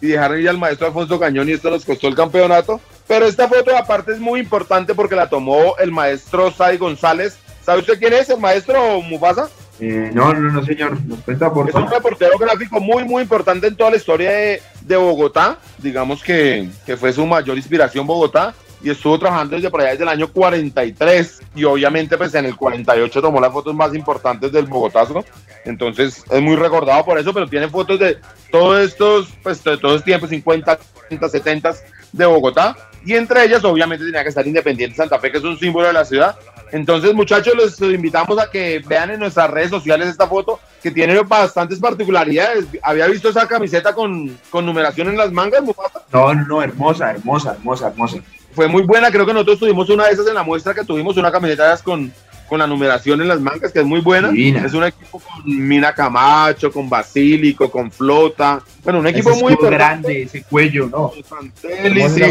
y 0.00 0.08
dejaron 0.08 0.40
ir 0.40 0.48
al 0.48 0.58
maestro 0.58 0.88
Alfonso 0.88 1.18
Cañón 1.18 1.48
y 1.48 1.52
esto 1.52 1.70
nos 1.70 1.84
costó 1.84 2.08
el 2.08 2.16
campeonato. 2.16 2.80
Pero 3.06 3.26
esta 3.26 3.48
foto 3.48 3.76
aparte 3.76 4.12
es 4.12 4.18
muy 4.18 4.40
importante 4.40 4.94
porque 4.94 5.14
la 5.14 5.28
tomó 5.28 5.76
el 5.78 5.92
maestro 5.92 6.50
Sai 6.50 6.76
González. 6.76 7.38
¿Sabe 7.64 7.80
usted 7.80 7.98
quién 7.98 8.12
es 8.12 8.28
el 8.28 8.38
maestro 8.38 9.00
Mufasa? 9.00 9.48
Eh, 9.84 10.12
no, 10.14 10.32
no, 10.32 10.52
no, 10.52 10.64
señor. 10.64 10.96
Nos 11.06 11.18
cuenta 11.20 11.52
por 11.52 11.68
Es 11.68 11.74
un 11.74 11.90
reportero 11.90 12.38
gráfico 12.38 12.78
muy, 12.78 13.02
muy 13.02 13.22
importante 13.22 13.66
en 13.66 13.74
toda 13.74 13.90
la 13.90 13.96
historia 13.96 14.30
de, 14.30 14.62
de 14.82 14.96
Bogotá. 14.96 15.58
Digamos 15.78 16.22
que, 16.22 16.68
que, 16.86 16.96
fue 16.96 17.12
su 17.12 17.26
mayor 17.26 17.56
inspiración 17.56 18.06
Bogotá. 18.06 18.54
Y 18.80 18.90
estuvo 18.90 19.18
trabajando 19.18 19.56
desde 19.56 19.70
por 19.70 19.80
allá 19.80 19.90
desde 19.90 20.04
el 20.04 20.08
año 20.08 20.28
43. 20.28 21.40
Y 21.56 21.64
obviamente, 21.64 22.16
pues 22.16 22.32
en 22.34 22.46
el 22.46 22.54
48 22.54 23.20
tomó 23.20 23.40
las 23.40 23.52
fotos 23.52 23.74
más 23.74 23.92
importantes 23.92 24.52
del 24.52 24.66
Bogotazo. 24.66 25.24
Entonces 25.64 26.24
es 26.30 26.40
muy 26.40 26.54
recordado 26.54 27.04
por 27.04 27.18
eso, 27.18 27.34
pero 27.34 27.48
tiene 27.48 27.68
fotos 27.68 27.98
de 27.98 28.18
todos 28.52 28.80
estos, 28.84 29.30
pues 29.42 29.64
de 29.64 29.78
todos 29.78 29.94
los 29.94 30.04
tiempos, 30.04 30.30
50, 30.30 30.78
60, 31.08 31.28
70 31.28 31.74
de 32.12 32.26
Bogotá. 32.26 32.76
Y 33.04 33.14
entre 33.14 33.44
ellas, 33.44 33.64
obviamente, 33.64 34.04
tenía 34.04 34.22
que 34.22 34.28
estar 34.28 34.46
Independiente 34.46 34.96
Santa 34.96 35.18
Fe, 35.18 35.32
que 35.32 35.38
es 35.38 35.44
un 35.44 35.58
símbolo 35.58 35.88
de 35.88 35.92
la 35.92 36.04
ciudad. 36.04 36.36
Entonces, 36.72 37.12
muchachos, 37.12 37.54
les 37.54 37.78
invitamos 37.94 38.38
a 38.38 38.50
que 38.50 38.82
vean 38.86 39.10
en 39.10 39.20
nuestras 39.20 39.50
redes 39.50 39.68
sociales 39.68 40.08
esta 40.08 40.26
foto 40.26 40.58
que 40.82 40.90
tiene 40.90 41.20
bastantes 41.20 41.78
particularidades. 41.78 42.64
¿Había 42.82 43.06
visto 43.06 43.28
esa 43.28 43.46
camiseta 43.46 43.94
con, 43.94 44.38
con 44.48 44.64
numeración 44.64 45.08
en 45.08 45.18
las 45.18 45.30
mangas, 45.30 45.62
Mufasa? 45.62 46.02
No, 46.10 46.34
no, 46.34 46.62
hermosa, 46.62 47.10
hermosa, 47.10 47.52
hermosa, 47.52 47.88
hermosa. 47.88 48.16
Fue 48.54 48.68
muy 48.68 48.82
buena, 48.82 49.10
creo 49.10 49.26
que 49.26 49.34
nosotros 49.34 49.58
tuvimos 49.58 49.88
una 49.90 50.06
de 50.06 50.12
esas 50.12 50.26
en 50.26 50.34
la 50.34 50.42
muestra 50.42 50.74
que 50.74 50.84
tuvimos, 50.84 51.16
una 51.18 51.30
camiseta 51.30 51.76
con, 51.78 52.10
con 52.48 52.58
la 52.58 52.66
numeración 52.66 53.20
en 53.20 53.28
las 53.28 53.40
mangas, 53.40 53.70
que 53.70 53.80
es 53.80 53.84
muy 53.86 54.00
buena. 54.00 54.28
Divina. 54.28 54.64
Es 54.64 54.72
un 54.72 54.84
equipo 54.84 55.20
con 55.20 55.42
Mina 55.44 55.94
Camacho, 55.94 56.72
con 56.72 56.88
Basílico, 56.88 57.70
con 57.70 57.90
Flota. 57.90 58.62
Bueno, 58.82 58.98
un 59.00 59.06
equipo 59.06 59.30
ese 59.30 59.42
muy 59.42 59.56
grande, 59.60 60.22
ese 60.22 60.42
cuello, 60.42 60.86
¿no? 60.86 61.12
Santelli, 61.28 62.08
sí. 62.08 62.22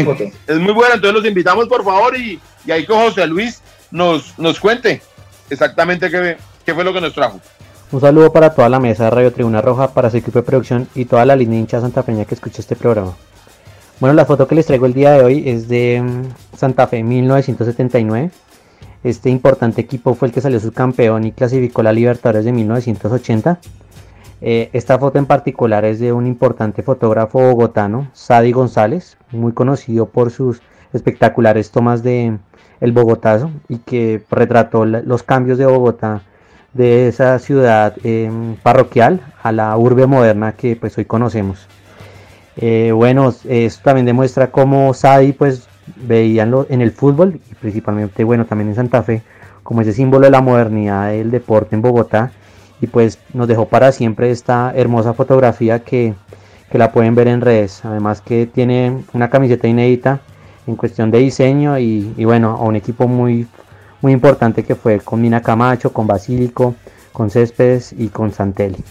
Es 0.46 0.58
muy 0.58 0.72
buena, 0.72 0.96
entonces 0.96 1.14
los 1.14 1.26
invitamos 1.26 1.68
por 1.68 1.84
favor 1.84 2.16
y, 2.16 2.40
y 2.66 2.70
ahí 2.70 2.84
que 2.84 2.92
José 2.92 3.26
Luis 3.26 3.62
nos, 3.92 4.36
nos 4.38 4.58
cuente 4.58 5.00
exactamente 5.50 6.10
qué, 6.10 6.36
qué 6.64 6.74
fue 6.74 6.82
lo 6.82 6.92
que 6.92 7.00
nos 7.00 7.12
trajo. 7.12 7.40
Un 7.92 8.00
saludo 8.00 8.32
para 8.32 8.54
toda 8.54 8.68
la 8.68 8.80
mesa 8.80 9.04
de 9.04 9.10
Radio 9.10 9.32
Tribuna 9.32 9.60
Roja, 9.60 9.92
para 9.92 10.10
su 10.10 10.16
equipo 10.16 10.38
de 10.38 10.44
producción 10.44 10.88
y 10.94 11.04
toda 11.04 11.26
la 11.26 11.36
línea 11.36 11.60
hincha 11.60 11.80
santafeña 11.80 12.24
que 12.24 12.34
escucha 12.34 12.62
este 12.62 12.74
programa. 12.74 13.14
Bueno, 14.00 14.14
la 14.14 14.24
foto 14.24 14.48
que 14.48 14.54
les 14.54 14.66
traigo 14.66 14.86
el 14.86 14.94
día 14.94 15.12
de 15.12 15.22
hoy 15.22 15.48
es 15.48 15.68
de 15.68 16.02
mm, 16.02 16.56
Santa 16.56 16.86
Fe 16.86 17.02
1979. 17.02 18.30
Este 19.04 19.30
importante 19.30 19.80
equipo 19.82 20.14
fue 20.14 20.28
el 20.28 20.34
que 20.34 20.40
salió 20.40 20.58
subcampeón 20.58 21.24
y 21.24 21.32
clasificó 21.32 21.82
la 21.82 21.92
Libertadores 21.92 22.44
de 22.44 22.52
1980. 22.52 23.60
Eh, 24.40 24.70
esta 24.72 24.98
foto 24.98 25.18
en 25.18 25.26
particular 25.26 25.84
es 25.84 26.00
de 26.00 26.12
un 26.12 26.26
importante 26.26 26.82
fotógrafo 26.82 27.40
bogotano, 27.40 28.10
Sadi 28.12 28.50
González, 28.52 29.18
muy 29.30 29.52
conocido 29.52 30.06
por 30.06 30.30
sus 30.30 30.62
espectaculares 30.92 31.70
tomas 31.70 32.02
de 32.02 32.38
el 32.82 32.92
Bogotazo 32.92 33.50
y 33.68 33.78
que 33.78 34.22
retrató 34.30 34.84
los 34.84 35.22
cambios 35.22 35.56
de 35.56 35.64
Bogotá 35.66 36.20
de 36.74 37.08
esa 37.08 37.38
ciudad 37.38 37.94
eh, 38.02 38.30
parroquial 38.62 39.20
a 39.42 39.52
la 39.52 39.76
urbe 39.76 40.06
moderna 40.06 40.52
que 40.52 40.74
pues 40.76 40.98
hoy 40.98 41.04
conocemos. 41.04 41.66
Eh, 42.56 42.92
bueno, 42.92 43.32
esto 43.48 43.80
también 43.84 44.04
demuestra 44.06 44.50
cómo 44.50 44.92
Sadi 44.92 45.32
pues 45.32 45.66
veían 45.96 46.50
lo- 46.50 46.66
en 46.68 46.80
el 46.82 46.90
fútbol 46.92 47.40
y 47.50 47.54
principalmente 47.54 48.24
bueno 48.24 48.44
también 48.46 48.68
en 48.70 48.74
Santa 48.74 49.02
Fe 49.02 49.22
como 49.62 49.80
ese 49.80 49.92
símbolo 49.92 50.24
de 50.26 50.30
la 50.32 50.40
modernidad 50.42 51.10
del 51.10 51.30
deporte 51.30 51.74
en 51.76 51.82
Bogotá 51.82 52.32
y 52.80 52.88
pues 52.88 53.18
nos 53.32 53.46
dejó 53.48 53.68
para 53.68 53.92
siempre 53.92 54.30
esta 54.32 54.72
hermosa 54.74 55.14
fotografía 55.14 55.78
que, 55.84 56.14
que 56.70 56.78
la 56.78 56.90
pueden 56.90 57.14
ver 57.14 57.28
en 57.28 57.40
redes. 57.40 57.84
Además 57.84 58.20
que 58.20 58.46
tiene 58.46 59.04
una 59.12 59.30
camiseta 59.30 59.68
inédita 59.68 60.20
en 60.66 60.76
cuestión 60.76 61.10
de 61.10 61.18
diseño 61.18 61.78
y, 61.78 62.24
bueno, 62.24 62.56
a 62.56 62.62
un 62.62 62.76
equipo 62.76 63.08
muy, 63.08 63.46
muy 64.00 64.12
importante 64.12 64.64
que 64.64 64.74
fue 64.74 65.00
con 65.00 65.20
Mina 65.20 65.42
Camacho, 65.42 65.92
con 65.92 66.06
Basílico, 66.06 66.74
con 67.12 67.30
Céspedes 67.30 67.92
y 67.92 68.08
con 68.08 68.32
Santelli. 68.32 68.82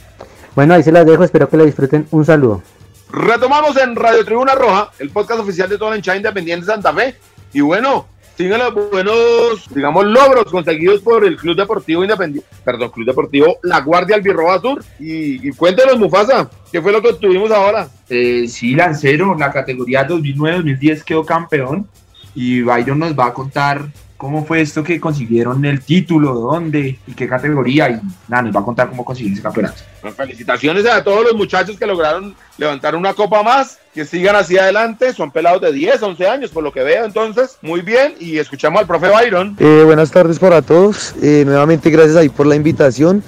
Bueno, 0.56 0.74
ahí 0.74 0.84
se 0.84 0.92
las 0.92 1.06
dejo, 1.06 1.24
espero 1.24 1.50
que 1.50 1.58
lo 1.58 1.66
disfruten. 1.66 2.08
Un 2.12 2.26
saludo. 2.26 2.62
Retomamos 3.10 3.76
en 3.78 3.96
Radio 3.96 4.24
Tribuna 4.24 4.56
Roja, 4.56 4.92
el 5.00 5.10
podcast 5.10 5.40
oficial 5.42 5.68
de 5.70 5.78
toda 5.78 5.92
la 5.92 5.98
hinchada 5.98 6.18
independiente 6.18 6.66
de 6.66 6.72
Santa 6.72 6.94
Fe. 6.94 7.16
Y 7.54 7.62
bueno, 7.62 8.06
siguen 8.42 8.60
los 8.60 8.90
buenos, 8.90 9.70
digamos, 9.74 10.06
logros 10.06 10.46
conseguidos 10.46 11.02
por 11.02 11.24
el 11.24 11.38
Club 11.38 11.56
Deportivo 11.56 12.04
Independiente, 12.04 12.50
perdón, 12.64 12.90
Club 12.90 13.06
Deportivo 13.06 13.58
La 13.62 13.82
Guardia 13.82 14.16
Albirroba 14.16 14.60
Sur. 14.60 14.84
Y, 15.00 15.52
cuéntenos, 15.52 16.00
Mufasa, 16.00 16.50
¿qué 16.72 16.82
fue 16.82 16.92
lo 16.92 17.02
que 17.02 17.14
tuvimos 17.14 17.52
ahora? 17.52 17.88
Eh, 18.10 18.48
sí, 18.48 18.74
Lancero, 18.74 19.36
la 19.38 19.52
categoría 19.52 20.08
2009-2010 20.08 21.04
quedó 21.04 21.26
campeón. 21.26 21.88
y 22.34 22.62
Byron 22.62 23.00
nos 23.00 23.18
va 23.18 23.28
a 23.28 23.34
contar 23.34 23.86
cómo 24.22 24.46
fue 24.46 24.62
esto 24.62 24.84
que 24.84 25.00
consiguieron 25.00 25.66
el 25.66 25.82
título, 25.82 26.36
dónde 26.36 27.00
y 27.08 27.14
qué 27.14 27.28
categoría. 27.28 27.90
Y 27.90 28.00
nada, 28.28 28.44
nos 28.44 28.56
va 28.56 28.60
a 28.60 28.64
contar 28.64 28.88
cómo 28.88 29.04
consiguieron 29.04 29.34
ese 29.34 29.42
campeonato. 29.42 29.82
Bueno, 30.00 30.16
felicitaciones 30.16 30.86
a 30.86 31.04
todos 31.04 31.24
los 31.24 31.34
muchachos 31.34 31.76
que 31.76 31.88
lograron 31.88 32.36
levantar 32.60 32.96
una 32.96 33.16
copa 33.16 33.42
más, 33.42 33.80
que 33.96 34.06
sigan 34.06 34.36
hacia 34.36 34.62
adelante. 34.62 35.12
Son 35.12 35.32
pelados 35.32 35.60
de 35.64 35.74
10, 35.74 36.04
11 36.04 36.28
años, 36.28 36.52
por 36.52 36.62
lo 36.64 36.72
que 36.72 36.84
veo. 36.84 37.04
Entonces, 37.04 37.58
muy 37.64 37.82
bien. 37.82 38.14
Y 38.20 38.38
escuchamos 38.38 38.82
al 38.82 38.86
profe 38.86 39.10
Byron. 39.10 39.56
Eh, 39.58 39.82
buenas 39.86 40.12
tardes 40.12 40.38
para 40.38 40.62
todos. 40.62 41.16
Eh, 41.24 41.42
nuevamente, 41.44 41.90
gracias 41.90 42.16
ahí 42.16 42.30
por 42.30 42.46
la 42.46 42.56
invitación. 42.56 43.24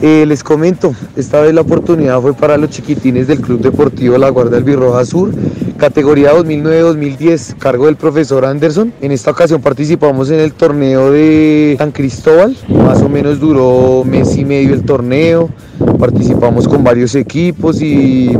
Eh, 0.00 0.26
les 0.26 0.42
comento, 0.42 0.92
esta 1.14 1.40
vez 1.40 1.54
la 1.54 1.60
oportunidad 1.60 2.20
fue 2.20 2.34
para 2.34 2.56
los 2.56 2.70
chiquitines 2.70 3.28
del 3.28 3.40
Club 3.40 3.60
Deportivo 3.60 4.18
La 4.18 4.30
Guardia 4.30 4.56
del 4.56 4.64
Birroja 4.64 5.04
Sur, 5.04 5.30
categoría 5.76 6.32
2009-2010, 6.34 7.56
cargo 7.58 7.86
del 7.86 7.96
profesor 7.96 8.44
Anderson. 8.44 8.92
En 9.00 9.12
esta 9.12 9.30
ocasión 9.30 9.60
participamos 9.60 10.30
en 10.30 10.40
el 10.40 10.52
torneo 10.52 11.10
de 11.10 11.74
San 11.78 11.92
Cristóbal, 11.92 12.56
más 12.68 13.02
o 13.02 13.08
menos 13.08 13.40
duró 13.40 14.04
mes 14.04 14.36
y 14.36 14.44
medio 14.44 14.74
el 14.74 14.84
torneo, 14.84 15.50
participamos 15.98 16.68
con 16.68 16.84
varios 16.84 17.14
equipos 17.14 17.80
y 17.82 18.36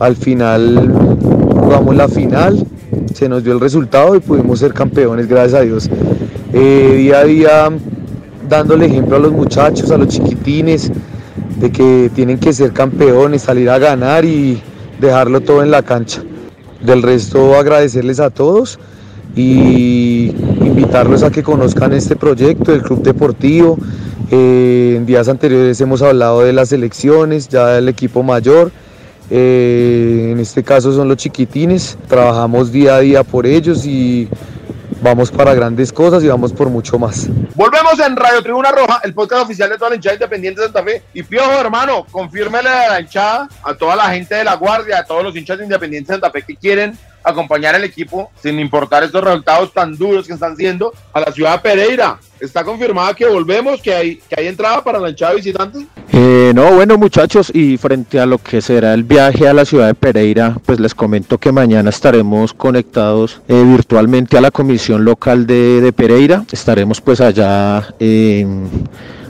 al 0.00 0.16
final 0.16 0.92
jugamos 1.50 1.96
la 1.96 2.08
final, 2.08 2.66
se 3.14 3.28
nos 3.28 3.44
dio 3.44 3.52
el 3.52 3.60
resultado 3.60 4.14
y 4.16 4.20
pudimos 4.20 4.58
ser 4.60 4.72
campeones, 4.72 5.28
gracias 5.28 5.60
a 5.60 5.64
Dios. 5.64 5.90
Eh, 6.52 6.94
día 6.96 7.18
a 7.18 7.24
día 7.24 7.70
dándole 8.48 8.86
ejemplo 8.86 9.16
a 9.16 9.18
los 9.18 9.32
muchachos, 9.32 9.90
a 9.90 9.98
los 9.98 10.08
chiquitines, 10.08 10.90
de 11.60 11.70
que 11.70 12.10
tienen 12.14 12.38
que 12.38 12.52
ser 12.52 12.72
campeones, 12.72 13.42
salir 13.42 13.68
a 13.68 13.78
ganar 13.78 14.24
y 14.24 14.60
dejarlo 15.00 15.40
todo 15.40 15.62
en 15.62 15.70
la 15.70 15.82
cancha. 15.82 16.22
Del 16.82 17.02
resto 17.02 17.56
agradecerles 17.56 18.20
a 18.20 18.30
todos 18.30 18.78
y 19.34 20.32
invitarlos 20.60 21.22
a 21.22 21.30
que 21.30 21.42
conozcan 21.42 21.92
este 21.92 22.16
proyecto 22.16 22.72
del 22.72 22.82
Club 22.82 23.02
Deportivo. 23.02 23.78
Eh, 24.30 24.94
en 24.96 25.06
días 25.06 25.28
anteriores 25.28 25.80
hemos 25.80 26.02
hablado 26.02 26.42
de 26.42 26.52
las 26.52 26.72
elecciones, 26.72 27.48
ya 27.48 27.68
del 27.68 27.88
equipo 27.88 28.22
mayor. 28.22 28.70
Eh, 29.30 30.30
en 30.32 30.38
este 30.38 30.62
caso 30.62 30.92
son 30.92 31.08
los 31.08 31.18
chiquitines, 31.18 31.98
trabajamos 32.08 32.72
día 32.72 32.96
a 32.96 33.00
día 33.00 33.24
por 33.24 33.46
ellos 33.46 33.84
y 33.84 34.28
vamos 35.00 35.30
para 35.30 35.54
grandes 35.54 35.92
cosas 35.92 36.22
y 36.24 36.28
vamos 36.28 36.52
por 36.52 36.68
mucho 36.68 36.98
más. 36.98 37.28
Volvemos 37.54 37.98
en 38.00 38.16
Radio 38.16 38.42
Tribuna 38.42 38.70
Roja, 38.70 39.00
el 39.04 39.14
podcast 39.14 39.42
oficial 39.44 39.70
de 39.70 39.76
toda 39.76 39.90
la 39.90 39.96
hinchada 39.96 40.14
independiente 40.14 40.60
de 40.60 40.66
Santa 40.66 40.82
Fe. 40.82 41.02
Y 41.14 41.22
Piojo, 41.22 41.52
hermano, 41.52 42.06
confírmele 42.10 42.68
a 42.68 42.88
la 42.90 43.00
hinchada, 43.00 43.48
a 43.62 43.74
toda 43.74 43.96
la 43.96 44.10
gente 44.10 44.34
de 44.34 44.44
la 44.44 44.54
Guardia, 44.56 44.98
a 44.98 45.04
todos 45.04 45.22
los 45.22 45.36
hinchas 45.36 45.58
de 45.58 45.64
Independiente 45.64 46.12
de 46.12 46.14
Santa 46.14 46.30
Fe 46.30 46.42
que 46.42 46.56
quieren 46.56 46.98
acompañar 47.24 47.74
al 47.74 47.84
equipo, 47.84 48.30
sin 48.42 48.58
importar 48.58 49.02
estos 49.02 49.22
resultados 49.22 49.72
tan 49.72 49.96
duros 49.96 50.26
que 50.26 50.32
están 50.32 50.56
siendo, 50.56 50.92
a 51.12 51.20
la 51.20 51.32
ciudad 51.32 51.54
de 51.54 51.58
Pereira. 51.58 52.18
¿Está 52.40 52.64
confirmada 52.64 53.14
que 53.14 53.26
volvemos, 53.26 53.82
que 53.82 53.92
hay, 53.92 54.16
que 54.16 54.40
hay 54.40 54.46
entrada 54.46 54.82
para 54.82 54.98
la 54.98 55.10
hinchada 55.10 55.34
visitante? 55.34 55.86
Eh, 56.10 56.52
no, 56.54 56.72
bueno 56.72 56.96
muchachos, 56.96 57.50
y 57.54 57.76
frente 57.76 58.18
a 58.18 58.26
lo 58.26 58.38
que 58.38 58.62
será 58.62 58.94
el 58.94 59.04
viaje 59.04 59.46
a 59.46 59.52
la 59.52 59.64
ciudad 59.64 59.88
de 59.88 59.94
Pereira, 59.94 60.56
pues 60.64 60.80
les 60.80 60.94
comento 60.94 61.38
que 61.38 61.52
mañana 61.52 61.90
estaremos 61.90 62.54
conectados 62.54 63.42
eh, 63.46 63.62
virtualmente 63.62 64.38
a 64.38 64.40
la 64.40 64.50
comisión 64.50 65.04
local 65.04 65.46
de, 65.46 65.80
de 65.80 65.92
Pereira. 65.92 66.44
Estaremos 66.50 67.00
pues 67.00 67.20
allá 67.20 67.94
en 67.98 68.68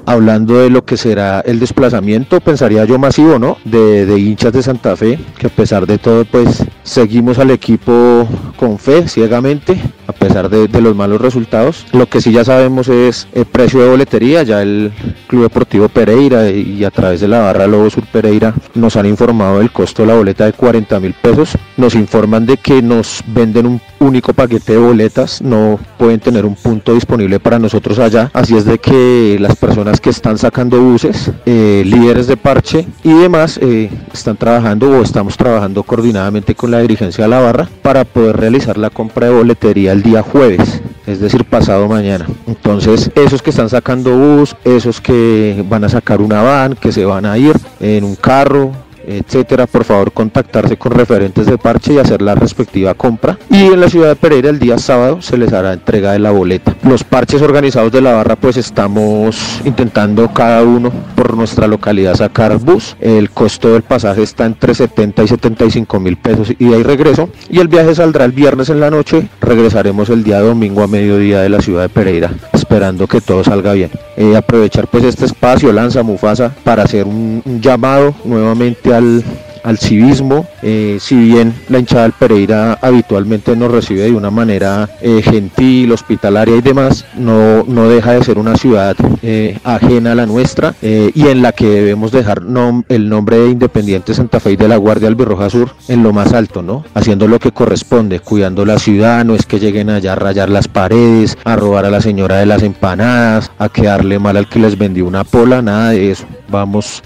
hablando 0.08 0.58
de 0.58 0.70
lo 0.70 0.86
que 0.86 0.96
será 0.96 1.40
el 1.40 1.60
desplazamiento, 1.60 2.40
pensaría 2.40 2.86
yo 2.86 2.98
masivo, 2.98 3.38
¿no? 3.38 3.58
De, 3.66 4.06
de, 4.06 4.18
hinchas 4.18 4.54
de 4.54 4.62
Santa 4.62 4.96
Fe, 4.96 5.18
que 5.36 5.48
a 5.48 5.50
pesar 5.50 5.86
de 5.86 5.98
todo, 5.98 6.24
pues 6.24 6.64
seguimos 6.82 7.38
al 7.38 7.50
equipo 7.50 8.26
con 8.56 8.78
fe, 8.78 9.06
ciegamente, 9.06 9.78
pesar 10.18 10.48
de, 10.48 10.68
de 10.68 10.81
los 10.81 10.94
malos 10.94 11.20
resultados. 11.20 11.87
Lo 11.92 12.07
que 12.07 12.20
sí 12.20 12.33
ya 12.33 12.44
sabemos 12.44 12.88
es 12.88 13.28
el 13.33 13.44
precio 13.46 13.81
de 13.81 13.88
boletería, 13.88 14.42
ya 14.42 14.62
el 14.62 14.92
Club 15.26 15.42
Deportivo 15.42 15.88
Pereira 15.88 16.50
y 16.50 16.85
a 16.85 16.90
través 16.90 17.20
de 17.20 17.28
la 17.28 17.40
barra 17.40 17.66
Lobo 17.66 17.90
Sur 17.90 18.04
Pereira 18.04 18.54
nos 18.74 18.96
han 18.96 19.07
informado 19.07 19.59
del 19.59 19.70
costo 19.70 20.02
de 20.02 20.09
la 20.09 20.14
boleta 20.14 20.44
de 20.44 20.52
40 20.52 21.00
mil 21.00 21.14
pesos. 21.14 21.57
Nos 21.76 21.94
informan 21.94 22.46
de 22.46 22.57
que 22.57 22.83
nos 22.83 23.22
venden 23.26 23.66
un 23.66 23.81
único 24.00 24.32
paquete 24.32 24.72
de 24.72 24.78
boletas, 24.78 25.42
no 25.42 25.78
pueden 25.98 26.20
tener 26.20 26.46
un 26.46 26.54
punto 26.54 26.94
disponible 26.94 27.40
para 27.40 27.58
nosotros 27.58 27.98
allá. 27.98 28.30
Así 28.32 28.56
es 28.56 28.64
de 28.64 28.78
que 28.78 29.37
las 29.40 29.56
personas 29.56 30.00
que 30.00 30.11
están 30.11 30.38
sacando 30.38 30.80
buses, 30.80 31.30
eh, 31.46 31.82
líderes 31.84 32.26
de 32.26 32.37
parche 32.37 32.87
y 33.02 33.12
demás 33.12 33.58
eh, 33.62 33.90
están 34.12 34.37
trabajando 34.37 34.90
o 34.90 35.02
estamos 35.02 35.37
trabajando 35.37 35.82
coordinadamente 35.82 36.54
con 36.54 36.70
la 36.70 36.80
dirigencia 36.80 37.24
de 37.24 37.30
la 37.30 37.40
barra 37.40 37.68
para 37.82 38.04
poder 38.04 38.37
realizar 38.37 38.78
la 38.78 38.90
compra 38.90 39.28
de 39.28 39.34
boletería 39.34 39.92
el 39.92 40.02
día 40.02 40.22
jueves, 40.22 40.80
es 41.06 41.20
decir, 41.20 41.44
pasado 41.44 41.88
mañana. 41.88 42.26
Entonces, 42.46 43.11
esos 43.14 43.42
que 43.42 43.50
están 43.50 43.68
sacando 43.68 44.16
bus, 44.16 44.56
esos 44.64 45.00
que 45.00 45.64
van 45.68 45.84
a 45.84 45.88
sacar 45.88 46.20
una 46.20 46.42
van, 46.42 46.74
que 46.74 46.92
se 46.92 47.04
van 47.04 47.26
a 47.26 47.38
ir 47.38 47.56
en 47.80 48.04
un 48.04 48.14
carro, 48.16 48.72
etcétera, 49.08 49.66
por 49.66 49.84
favor 49.84 50.12
contactarse 50.12 50.76
con 50.76 50.92
referentes 50.92 51.46
de 51.46 51.58
parche 51.58 51.94
y 51.94 51.98
hacer 51.98 52.22
la 52.22 52.34
respectiva 52.34 52.94
compra. 52.94 53.38
Y 53.50 53.64
en 53.64 53.80
la 53.80 53.88
ciudad 53.88 54.08
de 54.08 54.16
Pereira 54.16 54.50
el 54.50 54.58
día 54.58 54.78
sábado 54.78 55.22
se 55.22 55.38
les 55.38 55.52
hará 55.52 55.72
entrega 55.72 56.12
de 56.12 56.18
la 56.18 56.30
boleta. 56.30 56.76
Los 56.82 57.04
parches 57.04 57.42
organizados 57.42 57.92
de 57.92 58.00
la 58.00 58.12
barra 58.12 58.36
pues 58.36 58.56
estamos 58.56 59.60
intentando 59.64 60.32
cada 60.32 60.62
uno 60.62 60.92
por 61.14 61.36
nuestra 61.36 61.66
localidad 61.66 62.14
sacar 62.14 62.58
bus. 62.58 62.96
El 63.00 63.30
costo 63.30 63.72
del 63.72 63.82
pasaje 63.82 64.22
está 64.22 64.46
entre 64.46 64.74
70 64.74 65.22
y 65.22 65.28
75 65.28 66.00
mil 66.00 66.16
pesos 66.16 66.52
y 66.58 66.72
ahí 66.72 66.82
regreso. 66.82 67.28
Y 67.48 67.60
el 67.60 67.68
viaje 67.68 67.94
saldrá 67.94 68.24
el 68.24 68.32
viernes 68.32 68.70
en 68.70 68.80
la 68.80 68.90
noche. 68.90 69.28
Regresaremos 69.40 70.10
el 70.10 70.24
día 70.24 70.40
domingo 70.40 70.82
a 70.82 70.86
mediodía 70.86 71.40
de 71.40 71.48
la 71.48 71.60
ciudad 71.60 71.82
de 71.82 71.88
Pereira 71.88 72.30
esperando 72.68 73.06
que 73.06 73.22
todo 73.22 73.42
salga 73.42 73.72
bien. 73.72 73.90
Eh, 74.16 74.36
aprovechar 74.36 74.88
pues 74.88 75.02
este 75.04 75.24
espacio, 75.24 75.72
Lanza 75.72 76.02
Mufasa, 76.02 76.54
para 76.64 76.82
hacer 76.82 77.06
un, 77.06 77.40
un 77.44 77.60
llamado 77.62 78.14
nuevamente 78.24 78.92
al, 78.98 79.24
al 79.68 79.76
civismo, 79.76 80.46
eh, 80.62 80.96
si 80.98 81.14
bien 81.14 81.52
la 81.68 81.78
hinchada 81.78 82.04
del 82.04 82.12
Pereira 82.12 82.78
habitualmente 82.81 83.54
nos 83.54 83.70
recibe 83.70 84.00
de 84.00 84.12
una 84.12 84.31
manera 84.31 84.88
eh, 85.02 85.20
gentil, 85.22 85.92
hospitalaria 85.92 86.57
y 86.57 86.62
demás, 86.62 87.04
no, 87.18 87.64
no 87.64 87.87
deja 87.87 88.12
de 88.12 88.24
ser 88.24 88.38
una 88.38 88.57
ciudad 88.57 88.96
eh, 89.22 89.59
ajena 89.64 90.12
a 90.12 90.14
la 90.14 90.24
nuestra 90.24 90.74
y 90.81 91.26
en 91.26 91.42
la 91.42 91.52
que 91.52 91.68
debemos 91.68 92.12
dejar 92.12 92.42
el 92.88 93.09
nombre 93.11 93.38
de 93.38 93.50
Independiente 93.50 94.14
Santa 94.14 94.40
Fe 94.40 94.52
y 94.52 94.57
de 94.57 94.68
la 94.68 94.78
Guardia 94.78 95.09
Albirroja 95.09 95.50
Sur 95.50 95.72
en 95.88 96.02
lo 96.02 96.14
más 96.14 96.33
alto, 96.33 96.62
¿no? 96.62 96.85
Haciendo 96.94 97.28
lo 97.28 97.38
que 97.38 97.52
corresponde, 97.52 98.20
cuidando 98.20 98.64
la 98.64 98.78
ciudad, 98.78 99.22
no 99.26 99.35
es 99.35 99.44
que 99.44 99.59
lleguen 99.59 99.90
allá 99.90 100.12
a 100.12 100.16
rayar 100.16 100.48
las 100.48 100.66
paredes, 100.66 101.37
a 101.44 101.57
robar 101.57 101.85
a 101.85 101.90
la 101.90 102.00
señora 102.00 102.37
de 102.37 102.46
las 102.46 102.62
empanadas, 102.62 103.50
a 103.59 103.68
quedarle 103.68 104.18
mal 104.18 104.38
al 104.38 104.48
que 104.48 104.61
les 104.61 104.78
vendió 104.78 105.07
una 105.07 105.24
pola, 105.24 105.61
nada 105.61 105.90
de 105.90 106.12
eso. 106.12 106.24
Vamos 106.50 107.02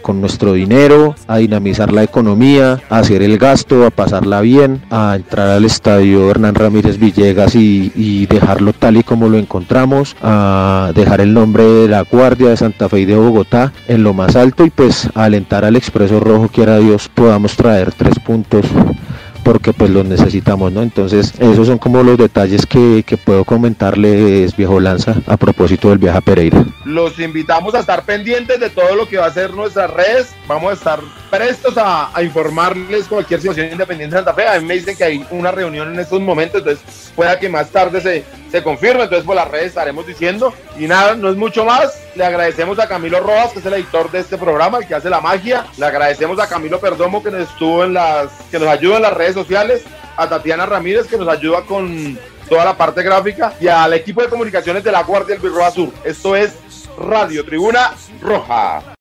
con 0.00 0.22
nuestro 0.22 0.54
dinero 0.54 1.14
a 1.26 1.36
dinamizar 1.36 1.89
la 1.92 2.02
economía, 2.02 2.80
a 2.88 2.98
hacer 2.98 3.22
el 3.22 3.38
gasto, 3.38 3.86
a 3.86 3.90
pasarla 3.90 4.40
bien, 4.40 4.82
a 4.90 5.16
entrar 5.16 5.48
al 5.48 5.64
estadio 5.64 6.30
Hernán 6.30 6.54
Ramírez 6.54 6.98
Villegas 6.98 7.54
y, 7.54 7.92
y, 7.94 8.26
dejarlo 8.26 8.72
tal 8.72 8.96
y 8.96 9.02
como 9.02 9.28
lo 9.28 9.38
encontramos, 9.38 10.16
a 10.22 10.92
dejar 10.94 11.20
el 11.20 11.34
nombre 11.34 11.64
de 11.64 11.88
la 11.88 12.02
Guardia 12.02 12.50
de 12.50 12.56
Santa 12.56 12.88
Fe 12.88 13.00
y 13.00 13.04
de 13.04 13.16
Bogotá 13.16 13.72
en 13.88 14.02
lo 14.02 14.14
más 14.14 14.36
alto 14.36 14.64
y 14.64 14.70
pues 14.70 15.08
alentar 15.14 15.64
al 15.64 15.76
Expreso 15.76 16.20
Rojo, 16.20 16.48
quiera 16.48 16.78
Dios, 16.78 17.10
podamos 17.12 17.56
traer 17.56 17.92
tres 17.92 18.18
puntos 18.18 18.66
porque 19.42 19.72
pues 19.72 19.90
los 19.90 20.04
necesitamos, 20.04 20.72
¿no? 20.72 20.82
Entonces 20.82 21.32
esos 21.38 21.66
son 21.66 21.78
como 21.78 22.02
los 22.02 22.18
detalles 22.18 22.66
que, 22.66 23.02
que 23.06 23.16
puedo 23.16 23.44
comentarles, 23.44 24.56
viejo 24.56 24.80
Lanza, 24.80 25.16
a 25.26 25.36
propósito 25.36 25.90
del 25.90 25.98
viaje 25.98 26.18
a 26.18 26.20
Pereira. 26.20 26.64
Los 26.84 27.18
invitamos 27.18 27.74
a 27.74 27.80
estar 27.80 28.04
pendientes 28.04 28.60
de 28.60 28.70
todo 28.70 28.94
lo 28.94 29.08
que 29.08 29.18
va 29.18 29.26
a 29.26 29.32
ser 29.32 29.52
nuestras 29.54 29.90
redes, 29.90 30.34
vamos 30.46 30.70
a 30.70 30.74
estar 30.74 31.00
prestos 31.30 31.76
a, 31.76 32.16
a 32.16 32.22
informarles 32.22 33.06
cualquier 33.06 33.40
situación 33.40 33.68
independiente 33.72 34.16
de 34.16 34.22
Santa 34.22 34.34
Fe, 34.34 34.48
a 34.48 34.58
mí 34.60 34.66
me 34.66 34.74
dicen 34.74 34.96
que 34.96 35.04
hay 35.04 35.26
una 35.30 35.50
reunión 35.50 35.92
en 35.92 36.00
estos 36.00 36.20
momentos, 36.20 36.60
entonces 36.60 37.12
pueda 37.14 37.38
que 37.38 37.48
más 37.48 37.70
tarde 37.70 38.00
se, 38.00 38.24
se 38.50 38.62
confirme, 38.62 39.04
entonces 39.04 39.26
por 39.26 39.36
las 39.36 39.48
redes 39.48 39.66
estaremos 39.66 40.06
diciendo, 40.06 40.52
y 40.78 40.86
nada, 40.86 41.14
no 41.14 41.28
es 41.28 41.36
mucho 41.36 41.64
más, 41.64 42.00
le 42.14 42.24
agradecemos 42.24 42.78
a 42.78 42.88
Camilo 42.88 43.20
Rojas, 43.20 43.52
que 43.52 43.60
es 43.60 43.66
el 43.66 43.74
editor 43.74 44.10
de 44.10 44.20
este 44.20 44.36
programa, 44.36 44.78
el 44.78 44.86
que 44.86 44.94
hace 44.94 45.10
la 45.10 45.20
magia, 45.20 45.66
le 45.78 45.86
agradecemos 45.86 46.38
a 46.38 46.48
Camilo 46.48 46.80
Perdomo, 46.80 47.22
que 47.22 47.30
nos 47.30 47.48
estuvo 47.48 47.84
en 47.84 47.94
las, 47.94 48.30
que 48.50 48.58
nos 48.58 48.68
ayuda 48.68 48.96
en 48.96 49.02
las 49.02 49.14
redes 49.14 49.34
sociales, 49.34 49.84
a 50.20 50.28
Tatiana 50.28 50.66
Ramírez 50.66 51.06
que 51.06 51.16
nos 51.16 51.28
ayuda 51.28 51.62
con 51.62 52.18
toda 52.48 52.64
la 52.64 52.76
parte 52.76 53.02
gráfica. 53.02 53.54
Y 53.60 53.68
al 53.68 53.94
equipo 53.94 54.20
de 54.20 54.28
comunicaciones 54.28 54.84
de 54.84 54.92
la 54.92 55.02
Guardia 55.02 55.34
del 55.34 55.42
Birro 55.42 55.64
Azul. 55.64 55.92
Esto 56.04 56.36
es 56.36 56.52
Radio 56.98 57.44
Tribuna 57.44 57.92
Roja. 58.20 58.94